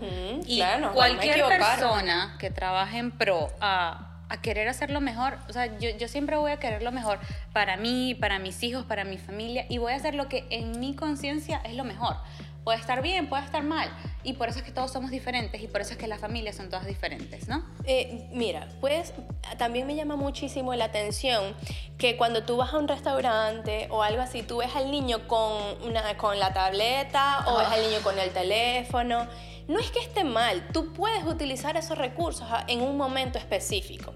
Y 0.47 0.59
claro, 0.59 0.93
cualquier 0.93 1.45
persona 1.47 2.37
que 2.39 2.51
trabaje 2.51 2.99
en 2.99 3.11
pro 3.11 3.51
a, 3.61 4.12
a 4.33 4.41
querer 4.41 4.67
hacer 4.67 4.91
lo 4.91 5.03
mejor, 5.03 5.37
o 5.51 5.53
sea, 5.53 5.79
yo, 5.79 5.91
yo 5.91 6.09
siempre 6.09 6.37
voy 6.37 6.53
a 6.53 6.59
querer 6.59 6.83
lo 6.83 6.91
mejor 6.91 7.19
para 7.53 7.77
mí, 7.77 8.15
para 8.15 8.39
mis 8.39 8.63
hijos, 8.63 8.87
para 8.87 9.05
mi 9.05 9.19
familia 9.19 9.67
y 9.69 9.77
voy 9.77 9.93
a 9.93 9.97
hacer 9.97 10.15
lo 10.15 10.27
que 10.29 10.47
en 10.49 10.81
mi 10.81 10.97
conciencia 10.97 11.61
es 11.65 11.75
lo 11.75 11.85
mejor. 11.85 12.17
Puede 12.65 12.79
estar 12.79 13.03
bien, 13.03 13.29
puede 13.29 13.45
estar 13.45 13.63
mal. 13.63 13.91
Y 14.23 14.35
por 14.35 14.49
eso 14.49 14.61
es 14.61 14.65
que 14.65 14.71
todos 14.71 14.93
somos 14.93 15.11
diferentes 15.11 15.61
y 15.61 15.67
por 15.67 15.81
eso 15.81 15.93
es 15.93 15.99
que 15.99 16.07
las 16.07 16.21
familias 16.21 16.57
son 16.57 16.71
todas 16.71 16.87
diferentes, 16.87 17.49
¿no? 17.49 17.63
Eh, 17.85 18.29
mira, 18.33 18.69
pues 18.81 19.13
también 19.59 19.87
me 19.87 19.97
llama 19.97 20.15
muchísimo 20.17 20.73
la 20.75 20.85
atención 20.85 21.55
que 21.99 22.17
cuando 22.17 22.45
tú 22.45 22.57
vas 22.57 22.73
a 22.73 22.79
un 22.79 22.87
restaurante 22.87 23.89
o 23.91 24.03
algo 24.03 24.23
así, 24.23 24.43
tú 24.43 24.59
ves 24.59 24.75
al 24.77 24.93
niño 24.93 25.27
con, 25.27 25.53
una, 25.83 26.17
con 26.17 26.39
la 26.39 26.55
tableta 26.55 27.45
o 27.49 27.59
ves 27.59 27.69
al 27.69 27.83
niño 27.83 28.01
con 28.03 28.19
el 28.19 28.31
teléfono. 28.31 29.27
No 29.73 29.79
es 29.79 29.91
que 29.91 30.01
esté 30.01 30.23
mal, 30.23 30.69
tú 30.75 30.93
puedes 30.93 31.25
utilizar 31.25 31.79
esos 31.79 31.97
recursos 31.97 32.47
en 32.69 32.83
un 32.83 32.95
momento 32.99 33.39
específico, 33.39 34.13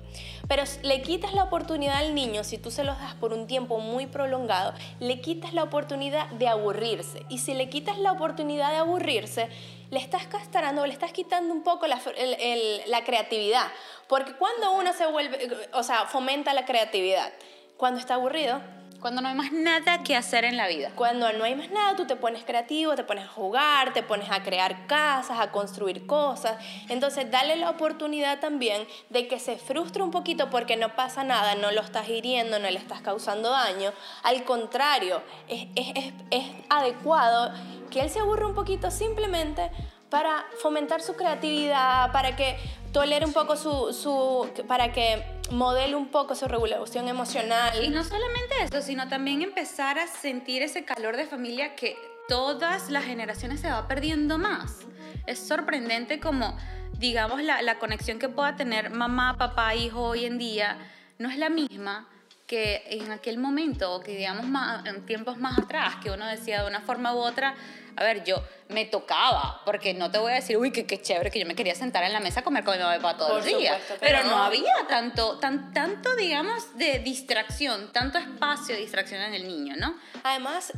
pero 0.46 0.64
le 0.82 1.00
quitas 1.00 1.32
la 1.32 1.44
oportunidad 1.44 1.96
al 1.96 2.14
niño, 2.14 2.44
si 2.44 2.58
tú 2.58 2.70
se 2.70 2.84
los 2.84 2.98
das 2.98 3.14
por 3.14 3.32
un 3.32 3.46
tiempo 3.46 3.78
muy 3.78 4.04
prolongado, 4.04 4.74
le 5.00 5.22
quitas 5.22 5.54
la 5.54 5.62
oportunidad 5.62 6.28
de 6.28 6.46
aburrirse. 6.48 7.24
Y 7.30 7.38
si 7.38 7.54
le 7.54 7.70
quitas 7.70 7.96
la 7.96 8.12
oportunidad 8.12 8.70
de 8.70 8.76
aburrirse, 8.76 9.48
le 9.90 9.98
estás 9.98 10.26
castrando, 10.26 10.84
le 10.84 10.92
estás 10.92 11.12
quitando 11.12 11.54
un 11.54 11.62
poco 11.62 11.86
la, 11.86 12.02
la 12.86 13.04
creatividad. 13.04 13.68
Porque 14.08 14.34
cuando 14.34 14.72
uno 14.72 14.92
se 14.92 15.06
vuelve, 15.06 15.70
o 15.72 15.82
sea, 15.82 16.04
fomenta 16.04 16.52
la 16.52 16.66
creatividad, 16.66 17.32
cuando 17.78 17.98
está 17.98 18.16
aburrido, 18.16 18.60
Cuando 19.00 19.20
no 19.22 19.28
hay 19.28 19.34
más 19.34 19.52
nada 19.52 20.02
que 20.02 20.16
hacer 20.16 20.44
en 20.44 20.56
la 20.56 20.66
vida. 20.68 20.90
cuando 20.94 21.32
no 21.32 21.44
hay 21.44 21.54
más 21.54 21.70
nada, 21.70 21.94
tú 21.96 22.06
te 22.06 22.16
pones 22.16 22.44
creativo, 22.44 22.94
te 22.94 23.04
pones 23.04 23.24
a 23.24 23.28
jugar, 23.28 23.92
te 23.92 24.02
pones 24.02 24.28
a 24.30 24.42
crear 24.42 24.86
casas, 24.86 25.38
a 25.38 25.50
construir 25.52 26.06
cosas. 26.06 26.56
Entonces, 26.88 27.30
dale 27.30 27.56
la 27.56 27.70
oportunidad 27.70 28.40
también 28.40 28.86
de 29.10 29.28
que 29.28 29.38
se 29.38 29.56
frustre 29.58 30.02
un 30.02 30.10
poquito 30.10 30.50
porque 30.50 30.76
no 30.76 30.96
pasa 30.96 31.22
nada, 31.24 31.54
no 31.54 31.70
lo 31.72 31.80
estás 31.82 32.08
hiriendo, 32.08 32.58
no 32.58 32.68
le 32.70 32.78
estás 32.78 33.00
causando 33.02 33.50
daño. 33.50 33.92
Al 34.22 34.44
contrario, 34.44 35.22
es, 35.48 35.68
es- 35.76 35.92
es- 35.96 36.14
es 36.30 36.44
adecuado 36.68 37.52
que 37.90 38.00
él 38.00 38.10
se 38.10 38.18
aburra 38.20 38.46
un 38.46 38.54
poquito 38.54 38.90
simplemente 38.90 39.70
para 40.10 40.44
fomentar 40.62 41.02
su 41.02 41.14
creatividad, 41.14 42.12
para 42.12 42.36
que 42.36 42.56
tolere 42.92 43.26
un 43.26 43.32
poco 43.32 43.56
su, 43.56 43.92
su 43.92 44.64
para 44.66 44.92
que 44.92 45.22
modele 45.50 45.94
un 45.96 46.08
poco 46.08 46.34
su 46.34 46.46
regulación 46.48 47.08
emocional. 47.08 47.84
Y 47.84 47.88
no 47.88 48.04
solamente 48.04 48.54
eso, 48.62 48.82
sino 48.82 49.08
también 49.08 49.42
empezar 49.42 49.98
a 49.98 50.06
sentir 50.06 50.62
ese 50.62 50.84
calor 50.84 51.16
de 51.16 51.26
familia 51.26 51.74
que 51.74 51.96
todas 52.28 52.90
las 52.90 53.04
generaciones 53.04 53.60
se 53.60 53.70
va 53.70 53.86
perdiendo 53.88 54.38
más. 54.38 54.80
Es 55.26 55.38
sorprendente 55.38 56.20
como, 56.20 56.56
digamos, 56.98 57.42
la, 57.42 57.62
la 57.62 57.78
conexión 57.78 58.18
que 58.18 58.28
pueda 58.28 58.56
tener 58.56 58.90
mamá, 58.90 59.36
papá, 59.38 59.74
hijo 59.74 60.02
hoy 60.02 60.24
en 60.24 60.38
día 60.38 60.78
no 61.18 61.28
es 61.28 61.38
la 61.38 61.48
misma 61.48 62.08
que 62.46 62.84
en 62.90 63.10
aquel 63.10 63.38
momento, 63.38 63.92
o 63.94 64.00
que 64.00 64.16
digamos 64.16 64.46
más, 64.46 64.86
en 64.86 65.04
tiempos 65.04 65.36
más 65.38 65.58
atrás, 65.58 65.96
que 66.02 66.10
uno 66.10 66.26
decía 66.26 66.62
de 66.62 66.68
una 66.68 66.80
forma 66.80 67.14
u 67.14 67.18
otra, 67.18 67.54
a 67.96 68.04
ver, 68.04 68.24
yo 68.24 68.42
me 68.68 68.84
tocaba, 68.84 69.62
porque 69.64 69.94
no 69.94 70.10
te 70.10 70.18
voy 70.18 70.32
a 70.32 70.36
decir, 70.36 70.56
uy, 70.56 70.70
que 70.70 70.86
qué 70.86 71.00
chévere, 71.00 71.30
que 71.30 71.40
yo 71.40 71.46
me 71.46 71.54
quería 71.54 71.74
sentar 71.74 72.04
en 72.04 72.12
la 72.12 72.20
mesa 72.20 72.40
a 72.40 72.42
comer 72.44 72.62
con 72.62 72.76
mi 72.76 72.84
papá 73.00 73.16
Por 73.16 73.36
los 73.36 73.44
días, 73.44 73.80
supuesto, 73.80 73.96
pero 74.00 74.18
pero 74.18 74.30
no 74.30 74.36
no. 74.36 74.44
había 74.44 74.86
tanto, 74.88 75.38
tan, 75.38 75.72
tanto, 75.72 76.14
digamos, 76.14 76.76
de 76.76 76.98
distracción, 76.98 77.90
tanto 77.92 78.18
espacio 78.18 78.74
de 78.74 78.82
distracción 78.82 79.22
en 79.22 79.34
el 79.34 79.48
niño, 79.48 79.74
¿no? 79.78 79.96
Además, 80.22 80.72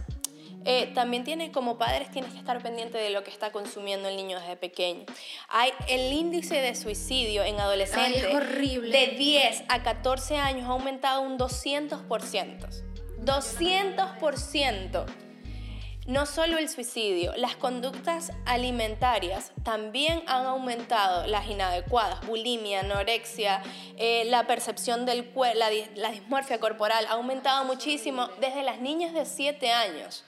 eh, 0.64 0.92
también 0.94 1.24
tienes, 1.24 1.50
como 1.50 1.78
padres 1.78 2.10
tienes 2.10 2.32
que 2.32 2.38
estar 2.38 2.62
pendiente 2.62 2.98
de 2.98 3.10
lo 3.10 3.24
que 3.24 3.30
está 3.30 3.52
consumiendo 3.52 4.08
el 4.08 4.16
niño 4.16 4.38
desde 4.38 4.56
pequeño. 4.56 5.04
Hay 5.48 5.72
el 5.88 6.12
índice 6.12 6.60
de 6.60 6.74
suicidio 6.74 7.42
en 7.42 7.60
adolescentes 7.60 8.24
Ay, 8.24 8.30
es 8.30 8.34
horrible. 8.34 8.90
de 8.90 9.16
10 9.16 9.64
a 9.68 9.82
14 9.82 10.36
años 10.36 10.64
ha 10.68 10.72
aumentado 10.72 11.22
un 11.22 11.38
200%. 11.38 12.68
200%. 13.24 15.06
No 16.06 16.24
solo 16.24 16.56
el 16.56 16.70
suicidio, 16.70 17.34
las 17.36 17.54
conductas 17.56 18.32
alimentarias 18.46 19.52
también 19.62 20.22
han 20.26 20.46
aumentado, 20.46 21.26
las 21.26 21.50
inadecuadas, 21.50 22.26
bulimia, 22.26 22.80
anorexia, 22.80 23.62
eh, 23.98 24.24
la 24.24 24.46
percepción 24.46 25.04
del 25.04 25.26
cuerpo, 25.26 25.58
la, 25.58 25.68
la 25.96 26.10
dismorfia 26.10 26.58
corporal, 26.60 27.04
ha 27.06 27.12
aumentado 27.12 27.66
muchísimo 27.66 28.28
desde 28.40 28.62
las 28.62 28.80
niñas 28.80 29.12
de 29.12 29.26
7 29.26 29.70
años. 29.70 30.24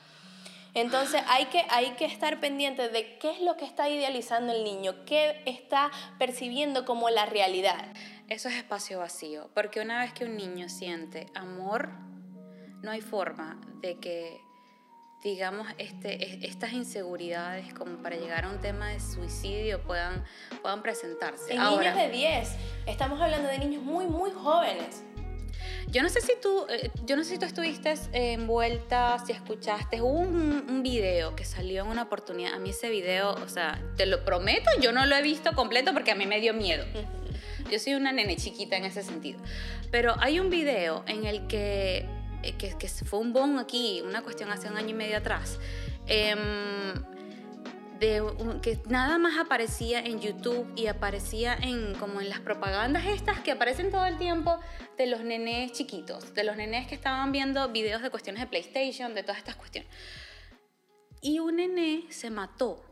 Entonces 0.74 1.22
hay 1.28 1.46
que, 1.46 1.64
hay 1.70 1.90
que 1.92 2.04
estar 2.04 2.40
pendiente 2.40 2.88
de 2.88 3.18
qué 3.18 3.30
es 3.30 3.40
lo 3.40 3.56
que 3.56 3.64
está 3.64 3.88
idealizando 3.88 4.52
el 4.52 4.62
niño, 4.64 5.04
qué 5.04 5.42
está 5.46 5.90
percibiendo 6.18 6.84
como 6.84 7.10
la 7.10 7.26
realidad. 7.26 7.92
Eso 8.28 8.48
es 8.48 8.54
espacio 8.54 8.98
vacío, 9.00 9.50
porque 9.54 9.80
una 9.80 10.00
vez 10.00 10.12
que 10.12 10.24
un 10.24 10.36
niño 10.36 10.68
siente 10.68 11.26
amor, 11.34 11.90
no 12.82 12.90
hay 12.92 13.00
forma 13.00 13.60
de 13.80 13.98
que, 13.98 14.40
digamos, 15.22 15.66
este, 15.78 16.24
es- 16.24 16.44
estas 16.44 16.72
inseguridades 16.72 17.74
como 17.74 17.98
para 18.02 18.16
llegar 18.16 18.44
a 18.44 18.48
un 18.50 18.60
tema 18.60 18.88
de 18.88 19.00
suicidio 19.00 19.82
puedan, 19.82 20.24
puedan 20.62 20.80
presentarse. 20.82 21.52
En 21.52 21.58
Ahora, 21.60 21.92
niños 21.92 21.96
de 21.96 22.16
10, 22.16 22.56
estamos 22.86 23.20
hablando 23.20 23.48
de 23.48 23.58
niños 23.58 23.82
muy, 23.82 24.06
muy 24.06 24.30
jóvenes. 24.30 25.02
Yo 25.90 26.02
no 26.02 26.09
sé 26.09 26.20
si 26.20 26.32
tú, 26.40 26.66
eh, 26.68 26.90
yo 27.04 27.16
no 27.16 27.25
sé 27.25 27.30
si 27.30 27.38
tú 27.38 27.47
estuviste 27.47 27.92
eh, 28.12 28.32
envuelta, 28.35 29.18
si 29.26 29.32
escuchaste, 29.32 30.00
hubo 30.00 30.20
un, 30.20 30.66
un 30.68 30.82
video 30.82 31.35
que 31.35 31.44
salió 31.44 31.82
en 31.82 31.88
una 31.88 32.02
oportunidad. 32.02 32.54
A 32.54 32.59
mí 32.59 32.70
ese 32.70 32.90
video, 32.90 33.35
o 33.35 33.49
sea, 33.49 33.82
te 33.97 34.06
lo 34.06 34.25
prometo, 34.25 34.70
yo 34.80 34.92
no 34.92 35.04
lo 35.06 35.16
he 35.16 35.23
visto 35.23 35.52
completo 35.52 35.92
porque 35.92 36.12
a 36.12 36.14
mí 36.14 36.26
me 36.26 36.40
dio 36.40 36.54
miedo. 36.54 36.85
Yo 37.70 37.78
soy 37.78 37.94
una 37.94 38.12
nene 38.12 38.37
chiquita 38.37 38.76
en 38.76 38.85
ese 38.85 39.02
sentido. 39.02 39.40
Pero 39.90 40.14
hay 40.20 40.38
un 40.38 40.49
video 40.49 41.02
en 41.06 41.26
el 41.26 41.47
que, 41.49 42.06
eh, 42.42 42.54
que, 42.56 42.76
que 42.78 42.88
fue 42.88 43.18
un 43.18 43.32
boom 43.32 43.59
aquí, 43.59 44.02
una 44.06 44.23
cuestión 44.23 44.50
hace 44.50 44.68
un 44.68 44.76
año 44.76 44.90
y 44.90 44.94
medio 44.94 45.16
atrás. 45.16 45.59
em, 46.06 46.38
que 48.00 48.80
nada 48.88 49.19
más 49.19 49.38
aparecía 49.38 50.00
en 50.00 50.21
YouTube 50.21 50.66
y 50.75 50.87
aparecía 50.87 51.54
en 51.54 51.95
como 51.95 52.21
en 52.21 52.28
las 52.28 52.40
propagandas 52.40 53.07
estas 53.07 53.40
que 53.40 53.52
aparecen 53.52 53.90
todo 53.90 54.07
el 54.07 54.16
tiempo 54.16 54.59
de 54.97 55.07
los 55.07 55.21
nenes 55.21 55.73
chiquitos, 55.73 56.35
de 56.35 56.45
los 56.45 56.57
nenes 56.57 56.87
que 56.87 56.95
estaban 56.95 57.30
viendo 57.30 57.69
videos 57.69 58.02
de 58.02 58.11
cuestiones 58.11 58.40
de 58.40 58.47
PlayStation, 58.47 59.14
de 59.14 59.23
todas 59.23 59.38
estas 59.38 59.57
cuestiones. 59.57 59.90
Y 61.21 61.38
un 61.38 61.57
nené 61.57 62.04
se 62.09 62.30
mató 62.30 62.83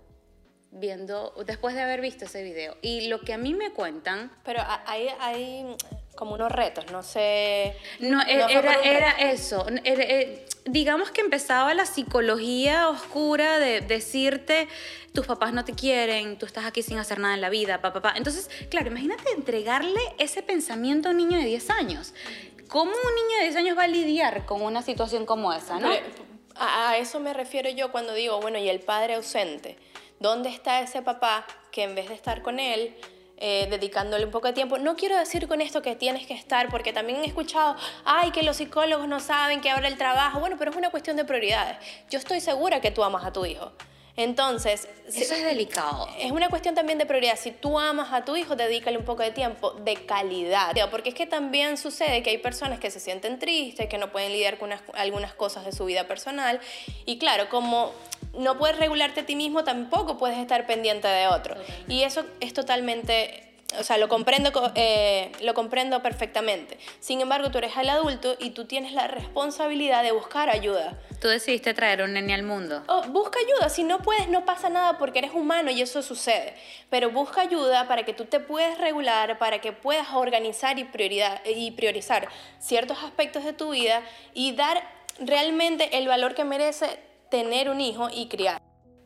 viendo 0.70 1.32
después 1.46 1.74
de 1.74 1.80
haber 1.80 2.02
visto 2.02 2.26
ese 2.26 2.42
video. 2.42 2.76
Y 2.82 3.08
lo 3.08 3.20
que 3.20 3.32
a 3.32 3.38
mí 3.38 3.54
me 3.54 3.72
cuentan 3.72 4.30
Pero 4.44 4.60
hay, 4.86 5.08
hay 5.20 5.76
como 6.18 6.34
unos 6.34 6.50
retos, 6.50 6.90
no 6.90 7.04
sé. 7.04 7.76
No, 8.00 8.20
e- 8.22 8.32
era, 8.52 9.12
eso. 9.30 9.64
Era- 9.84 10.02
eh, 10.02 10.44
digamos 10.64 11.12
que 11.12 11.20
empezaba 11.20 11.72
la 11.74 11.86
psicología 11.86 12.88
oscura 12.88 13.60
de 13.60 13.80
decirte, 13.82 14.66
tus 15.14 15.26
papás 15.26 15.52
no 15.52 15.64
te 15.64 15.74
quieren, 15.74 16.36
tú 16.36 16.44
estás 16.44 16.64
aquí 16.66 16.82
sin 16.82 16.98
hacer 16.98 17.20
nada 17.20 17.34
en 17.34 17.40
la 17.40 17.50
vida, 17.50 17.80
papá, 17.80 18.02
papá. 18.02 18.14
Entonces, 18.16 18.50
claro, 18.68 18.88
imagínate 18.88 19.30
entregarle 19.30 20.00
ese 20.18 20.42
pensamiento 20.42 21.08
a 21.08 21.12
un 21.12 21.18
niño 21.18 21.38
de 21.38 21.44
10 21.44 21.70
años. 21.70 22.14
¿Cómo 22.68 22.90
un 22.90 23.14
niño 23.14 23.36
de 23.38 23.44
10 23.44 23.56
años 23.56 23.78
va 23.78 23.84
a 23.84 23.88
lidiar 23.88 24.44
con 24.44 24.60
una 24.62 24.82
situación 24.82 25.24
como 25.24 25.52
esa, 25.52 25.78
no? 25.78 25.88
A 26.56 26.96
eso 26.96 27.20
me 27.20 27.32
refiero 27.32 27.70
yo 27.70 27.92
cuando 27.92 28.12
digo, 28.12 28.40
bueno, 28.40 28.58
y 28.58 28.68
el 28.68 28.80
padre 28.80 29.14
ausente. 29.14 29.78
¿Dónde 30.18 30.48
está 30.48 30.80
ese 30.80 31.00
papá 31.00 31.46
que 31.70 31.84
en 31.84 31.94
vez 31.94 32.08
de 32.08 32.14
estar 32.14 32.42
con 32.42 32.58
él, 32.58 32.96
eh, 33.40 33.66
dedicándole 33.70 34.24
un 34.24 34.30
poco 34.30 34.48
de 34.48 34.52
tiempo, 34.52 34.78
no 34.78 34.96
quiero 34.96 35.16
decir 35.16 35.46
con 35.46 35.60
esto 35.60 35.80
que 35.82 35.94
tienes 35.96 36.26
que 36.26 36.34
estar, 36.34 36.68
porque 36.68 36.92
también 36.92 37.22
he 37.22 37.26
escuchado, 37.26 37.76
ay, 38.04 38.30
que 38.32 38.42
los 38.42 38.56
psicólogos 38.56 39.06
no 39.08 39.20
saben 39.20 39.60
que 39.60 39.70
ahora 39.70 39.88
el 39.88 39.96
trabajo, 39.96 40.40
bueno, 40.40 40.56
pero 40.58 40.70
es 40.70 40.76
una 40.76 40.90
cuestión 40.90 41.16
de 41.16 41.24
prioridades. 41.24 41.76
Yo 42.10 42.18
estoy 42.18 42.40
segura 42.40 42.80
que 42.80 42.90
tú 42.90 43.04
amas 43.04 43.24
a 43.24 43.32
tu 43.32 43.44
hijo. 43.44 43.72
Entonces, 44.18 44.88
Eso 45.06 45.34
es 45.34 45.44
delicado. 45.44 46.08
es 46.18 46.32
una 46.32 46.48
cuestión 46.48 46.74
también 46.74 46.98
de 46.98 47.06
prioridad. 47.06 47.38
Si 47.38 47.52
tú 47.52 47.78
amas 47.78 48.12
a 48.12 48.24
tu 48.24 48.36
hijo, 48.36 48.56
dedícale 48.56 48.98
un 48.98 49.04
poco 49.04 49.22
de 49.22 49.30
tiempo, 49.30 49.70
de 49.72 49.94
calidad. 50.06 50.74
Porque 50.90 51.10
es 51.10 51.14
que 51.14 51.24
también 51.26 51.78
sucede 51.78 52.22
que 52.24 52.30
hay 52.30 52.38
personas 52.38 52.80
que 52.80 52.90
se 52.90 52.98
sienten 52.98 53.38
tristes, 53.38 53.88
que 53.88 53.96
no 53.96 54.10
pueden 54.10 54.32
lidiar 54.32 54.58
con 54.58 54.70
unas- 54.70 54.82
algunas 54.94 55.34
cosas 55.34 55.64
de 55.64 55.70
su 55.72 55.84
vida 55.84 56.08
personal. 56.08 56.60
Y 57.06 57.18
claro, 57.18 57.48
como 57.48 57.92
no 58.36 58.58
puedes 58.58 58.76
regularte 58.76 59.20
a 59.20 59.26
ti 59.26 59.36
mismo, 59.36 59.62
tampoco 59.62 60.18
puedes 60.18 60.36
estar 60.38 60.66
pendiente 60.66 61.06
de 61.06 61.28
otro. 61.28 61.54
Y 61.86 62.02
eso 62.02 62.24
es 62.40 62.52
totalmente... 62.52 63.44
O 63.78 63.82
sea, 63.84 63.98
lo 63.98 64.08
comprendo, 64.08 64.50
co- 64.50 64.72
eh, 64.74 65.30
lo 65.42 65.52
comprendo 65.52 66.02
perfectamente. 66.02 66.78
Sin 67.00 67.20
embargo, 67.20 67.50
tú 67.50 67.58
eres 67.58 67.76
el 67.76 67.90
adulto 67.90 68.34
y 68.38 68.50
tú 68.50 68.64
tienes 68.64 68.92
la 68.92 69.08
responsabilidad 69.08 70.02
de 70.02 70.12
buscar 70.12 70.48
ayuda. 70.48 70.98
Tú 71.20 71.28
decidiste 71.28 71.74
traer 71.74 72.00
un 72.02 72.14
nene 72.14 72.32
al 72.32 72.44
mundo. 72.44 72.82
Oh, 72.88 73.02
busca 73.08 73.38
ayuda, 73.38 73.68
si 73.68 73.84
no 73.84 73.98
puedes 73.98 74.28
no 74.28 74.46
pasa 74.46 74.70
nada 74.70 74.96
porque 74.96 75.18
eres 75.18 75.32
humano 75.34 75.70
y 75.70 75.82
eso 75.82 76.00
sucede, 76.02 76.54
pero 76.88 77.10
busca 77.10 77.42
ayuda 77.42 77.86
para 77.88 78.04
que 78.04 78.14
tú 78.14 78.24
te 78.24 78.40
puedas 78.40 78.78
regular, 78.78 79.36
para 79.38 79.60
que 79.60 79.72
puedas 79.72 80.08
organizar 80.14 80.78
y, 80.78 80.84
prioridad, 80.84 81.42
y 81.44 81.70
priorizar 81.72 82.28
ciertos 82.58 83.02
aspectos 83.04 83.44
de 83.44 83.52
tu 83.52 83.70
vida 83.72 84.02
y 84.32 84.52
dar 84.52 84.82
realmente 85.18 85.98
el 85.98 86.08
valor 86.08 86.34
que 86.34 86.44
merece 86.44 86.86
tener 87.30 87.68
un 87.68 87.82
hijo 87.82 88.08
y 88.10 88.28
criar. 88.28 88.62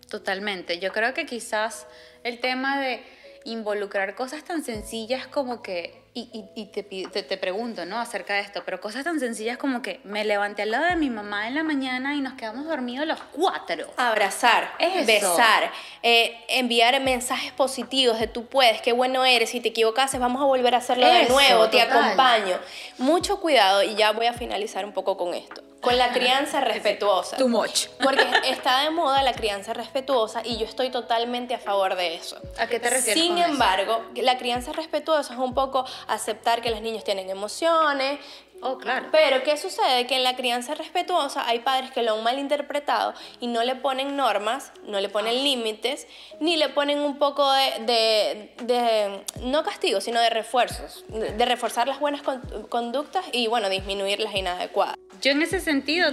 Totalmente. 0.09 0.79
Yo 0.79 0.93
creo 0.93 1.15
que 1.15 1.27
quizás 1.27 1.87
el 2.23 2.39
tema 2.39 2.79
de 2.81 3.03
involucrar 3.45 4.15
cosas 4.15 4.45
tan 4.45 4.65
sencillas 4.65 5.27
como 5.27 5.63
que 5.63 6.03
y, 6.15 6.45
y, 6.55 6.67
te, 6.67 6.83
te, 6.83 7.39
pregunto, 7.39 7.87
¿no? 7.87 7.99
Acerca 7.99 8.35
de 8.35 8.41
esto, 8.41 8.63
pero 8.67 8.83
cosas 8.83 9.03
tan 9.03 9.19
sencillas 9.19 9.57
como 9.57 9.81
que 9.81 9.99
me 10.05 10.27
levanté 10.27 10.61
al 10.61 10.71
lado 10.71 10.85
de 10.85 10.97
mi 10.97 11.09
mamá 11.09 11.49
en 11.49 11.55
la 11.55 11.63
mañana 11.63 12.15
y 12.15 12.21
nos 12.21 12.35
quedamos 12.35 12.67
dormidos 12.67 13.07
los 13.07 13.19
cuatro. 13.33 13.87
Abrazar, 13.97 14.73
besar, 15.07 15.73
eh, 16.03 16.37
enviar 16.49 17.01
mensajes 17.01 17.53
positivos 17.53 18.21
de 18.21 18.27
tú 18.27 18.45
puedes, 18.45 18.83
qué 18.83 18.93
bueno 18.93 19.25
eres, 19.25 19.51
si 19.51 19.61
te 19.61 19.71
equivocases 19.71 20.21
vamos 20.21 20.43
a 20.43 20.45
volver 20.45 20.75
a 20.75 20.79
hacerlo 20.79 21.07
de 21.07 21.31
nuevo, 21.31 21.71
te 21.71 21.81
acompaño. 21.81 22.59
Mucho 22.99 23.41
cuidado 23.41 23.83
y 23.83 23.95
ya 23.95 24.13
voy 24.13 24.27
a 24.27 24.35
finalizar 24.35 24.85
un 24.85 24.93
poco 24.93 25.17
con 25.17 25.33
esto 25.33 25.63
con 25.83 25.99
la 25.99 26.13
crianza 26.15 26.63
respetuosa. 26.63 27.37
Too 27.37 27.49
much. 27.49 27.89
Porque 28.03 28.25
está 28.45 28.81
de 28.81 28.91
moda 28.91 29.23
la 29.23 29.35
crianza 29.35 29.75
respetuosa 29.75 30.41
y 30.43 30.57
yo 30.57 30.65
estoy 30.65 30.89
totalmente 30.89 31.55
a 31.55 31.59
favor 31.59 31.97
de 31.97 32.15
eso. 32.15 32.39
¿A 32.59 32.67
qué 32.67 32.81
te 32.81 32.89
refieres? 32.89 33.23
Sin 33.23 33.37
embargo, 33.37 34.03
la 34.15 34.39
crianza 34.39 34.73
respetuosa 34.73 35.35
es 35.35 35.39
un 35.39 35.53
poco 35.53 35.85
aceptar 36.09 36.63
que 36.63 36.71
los 36.71 36.81
niños 36.81 37.05
tienen 37.05 37.29
emociones, 37.29 38.19
Oh, 38.65 38.79
claro. 38.79 39.09
Pero 39.11 39.43
¿qué 39.43 39.57
sucede? 39.57 40.07
Que 40.07 40.15
en 40.15 40.23
la 40.23 40.37
crianza 40.37 40.75
respetuosa 40.75 41.47
hay 41.49 41.59
padres 41.59 41.91
que 41.91 42.05
lo 42.05 42.15
han 42.15 42.23
malinterpretado 42.23 43.13
y 43.41 43.49
no 43.49 43.65
le 43.65 43.75
ponen 43.75 44.17
normas, 44.17 44.71
no 44.87 45.01
le 45.01 45.09
ponen 45.09 45.37
ah. 45.37 45.43
límites, 45.43 46.07
ni 46.39 46.57
le 46.57 46.69
ponen 46.69 47.01
un 47.01 47.19
poco 47.19 47.51
de, 47.53 48.53
de, 48.63 49.25
no 49.43 49.65
castigo, 49.65 50.01
sino 50.01 50.21
de 50.21 50.31
refuerzos, 50.31 51.05
de, 51.09 51.45
reforzar 51.45 51.89
las 51.89 51.99
buenas 51.99 52.23
conductas 52.69 53.25
y, 53.33 53.49
bueno, 53.49 53.69
disminuir 53.69 54.21
las 54.21 54.35
inadecuadas. 54.37 54.95
Yo 55.21 55.33
en 55.33 55.43
ese 55.43 55.59
sentido 55.59 56.11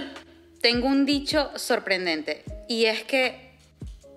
tengo 0.60 0.88
un 0.88 1.06
dicho 1.06 1.52
sorprendente 1.54 2.42
y 2.66 2.86
es 2.86 3.04
que 3.04 3.52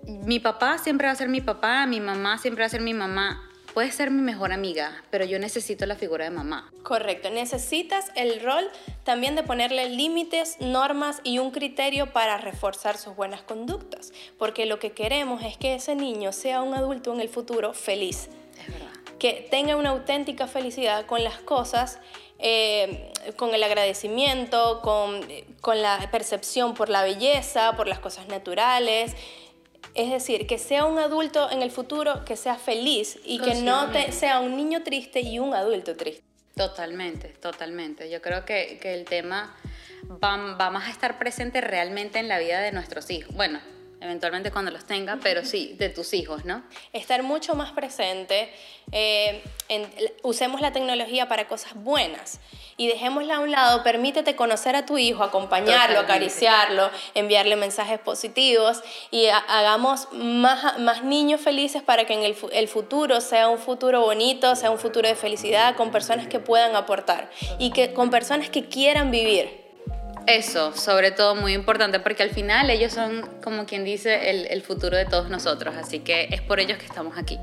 mi 0.07 0.39
papá 0.39 0.79
siempre 0.79 1.05
va 1.05 1.13
a 1.13 1.15
ser 1.15 1.29
mi 1.29 1.41
papá, 1.41 1.85
mi 1.85 1.99
mamá 1.99 2.39
siempre 2.39 2.63
va 2.63 2.65
a 2.65 2.69
ser 2.69 2.81
mi 2.81 2.95
mamá 2.95 3.47
puedes 3.73 3.95
ser 3.95 4.11
mi 4.11 4.21
mejor 4.21 4.51
amiga, 4.51 5.03
pero 5.09 5.25
yo 5.25 5.39
necesito 5.39 5.85
la 5.85 5.95
figura 5.95 6.25
de 6.25 6.31
mamá. 6.31 6.71
Correcto, 6.83 7.29
necesitas 7.29 8.11
el 8.15 8.41
rol 8.41 8.69
también 9.03 9.35
de 9.35 9.43
ponerle 9.43 9.89
límites, 9.89 10.57
normas 10.59 11.19
y 11.23 11.39
un 11.39 11.51
criterio 11.51 12.11
para 12.11 12.37
reforzar 12.37 12.97
sus 12.97 13.15
buenas 13.15 13.41
conductas, 13.41 14.13
porque 14.37 14.65
lo 14.65 14.79
que 14.79 14.91
queremos 14.91 15.43
es 15.43 15.57
que 15.57 15.75
ese 15.75 15.95
niño 15.95 16.31
sea 16.31 16.61
un 16.61 16.73
adulto 16.73 17.13
en 17.13 17.21
el 17.21 17.29
futuro 17.29 17.73
feliz. 17.73 18.29
Es 18.59 18.71
verdad. 18.71 18.91
Que 19.19 19.47
tenga 19.49 19.75
una 19.75 19.89
auténtica 19.89 20.47
felicidad 20.47 21.05
con 21.05 21.23
las 21.23 21.39
cosas 21.39 21.99
eh, 22.45 23.13
con 23.37 23.55
el 23.55 23.63
agradecimiento, 23.63 24.81
con, 24.81 25.21
con, 25.61 25.81
la 25.81 26.09
percepción 26.11 26.73
por 26.73 26.89
la 26.89 27.01
belleza, 27.01 27.77
por 27.77 27.87
las 27.87 27.99
cosas 27.99 28.27
naturales, 28.27 29.15
es 29.95 30.11
decir, 30.11 30.47
que 30.47 30.57
sea 30.57 30.85
un 30.85 30.97
adulto 30.99 31.49
en 31.51 31.61
el 31.61 31.71
futuro 31.71 32.25
que 32.25 32.35
sea 32.35 32.55
feliz 32.55 33.19
y 33.25 33.39
que 33.39 33.55
no 33.55 33.91
sea 34.11 34.39
un 34.39 34.57
niño 34.57 34.83
triste 34.83 35.21
y 35.21 35.39
un 35.39 35.53
adulto 35.53 35.95
triste. 35.95 36.23
Totalmente, 36.55 37.29
totalmente. 37.29 38.09
Yo 38.09 38.21
creo 38.21 38.45
que, 38.45 38.79
el 38.83 39.05
tema 39.05 39.55
va, 40.23 40.55
va, 40.55 40.69
más 40.69 40.87
a 40.87 40.91
estar 40.91 41.17
presente 41.17 41.61
realmente 41.61 42.19
en 42.19 42.27
la 42.27 42.39
vida 42.39 42.61
de 42.61 42.71
nuestros 42.71 43.09
hijos. 43.09 43.35
Bueno, 43.35 43.59
eventualmente 44.03 44.51
cuando 44.51 44.69
los 44.69 44.85
tenga, 44.85 45.17
pero 45.23 45.45
sí, 45.45 45.75
de 45.77 45.89
tus 45.89 46.13
hijos, 46.13 46.43
¿no? 46.43 46.63
Estar 46.91 47.23
mucho 47.23 47.55
más 47.55 47.71
presente, 47.71 48.53
eh, 48.91 49.41
usemos 50.23 50.59
la 50.59 50.73
tecnología 50.73 51.29
para 51.29 51.47
cosas 51.47 51.73
buenas 51.73 52.39
y 52.75 52.87
dejémosla 52.87 53.35
a 53.35 53.39
un 53.39 53.51
lado, 53.51 53.81
permítete 53.81 54.35
conocer 54.35 54.75
a 54.75 54.85
tu 54.85 54.97
hijo, 54.97 55.23
acompañarlo, 55.23 55.99
acariciarlo, 55.99 56.91
enviarle 57.15 57.55
mensajes 57.55 57.99
positivos 57.99 58.83
y 59.09 59.27
hagamos 59.27 60.09
más, 60.11 60.79
más 60.79 61.03
niños 61.03 61.39
felices 61.39 61.81
para 61.81 62.05
que 62.05 62.13
en 62.13 62.23
el, 62.23 62.35
el 62.51 62.67
futuro 62.67 63.21
sea 63.21 63.47
un 63.47 63.57
futuro 63.57 64.01
bonito, 64.01 64.55
sea 64.55 64.69
un 64.69 64.79
futuro 64.79 65.07
de 65.07 65.15
felicidad, 65.15 65.75
con 65.77 65.91
personas 65.91 66.27
que 66.27 66.39
puedan 66.39 66.75
aportar 66.75 67.29
y 67.57 67.71
que, 67.71 67.93
con 67.93 68.09
personas 68.09 68.49
que 68.49 68.65
quieran 68.65 69.11
vivir. 69.11 69.62
Eso, 70.25 70.73
sobre 70.73 71.11
todo 71.11 71.35
muy 71.35 71.53
importante, 71.53 71.99
porque 71.99 72.23
al 72.23 72.29
final 72.29 72.69
ellos 72.69 72.93
son, 72.93 73.27
como 73.43 73.65
quien 73.65 73.83
dice, 73.83 74.29
el, 74.29 74.61
futuro 74.61 74.95
de 74.95 75.05
todos 75.05 75.29
nosotros, 75.29 75.75
así 75.75 75.99
que 75.99 76.29
es 76.31 76.41
por 76.41 76.59
ellos 76.59 76.77
que 76.77 76.85
estamos 76.85 77.17
aquí. 77.17 77.37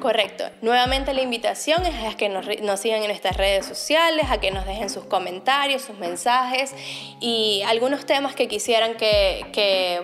Correcto. 0.00 0.44
Nuevamente 0.60 1.14
la 1.14 1.22
invitación 1.22 1.86
es 1.86 1.94
a 2.04 2.16
que 2.16 2.28
nos, 2.28 2.46
sigan 2.80 3.02
en 3.02 3.08
nuestras 3.08 3.36
redes 3.36 3.64
sociales, 3.66 4.26
a 4.30 4.38
que 4.38 4.50
nos 4.50 4.66
dejen 4.66 4.90
sus 4.90 5.04
comentarios, 5.04 5.82
sus 5.82 5.96
mensajes 5.96 6.74
y 7.20 7.62
algunos 7.66 8.04
temas 8.04 8.34
que 8.34 8.48
quisieran 8.48 8.96
que, 8.96 10.02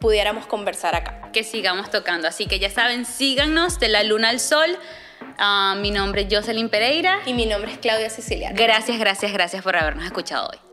pudiéramos 0.00 0.46
conversar 0.46 0.94
acá. 0.94 1.30
Que 1.32 1.44
sigamos 1.44 1.90
tocando, 1.90 2.26
así 2.26 2.46
que 2.46 2.58
ya 2.58 2.70
saben, 2.70 3.04
síganos 3.04 3.78
de 3.78 3.88
la 3.88 4.02
luna 4.02 4.30
al 4.30 4.40
sol. 4.40 4.78
Ah, 5.38 5.76
mi 5.78 5.90
nombre 5.90 6.22
es 6.22 6.28
Jocelyn 6.34 6.70
Pereira. 6.70 7.20
Y 7.26 7.34
mi 7.34 7.46
nombre 7.46 7.70
es 7.70 7.78
Claudia 7.78 8.08
Sicilia. 8.08 8.50
Gracias, 8.54 8.98
gracias, 8.98 9.32
gracias 9.32 9.62
por 9.62 9.76
habernos 9.76 10.04
escuchado 10.04 10.48
hoy. 10.48 10.69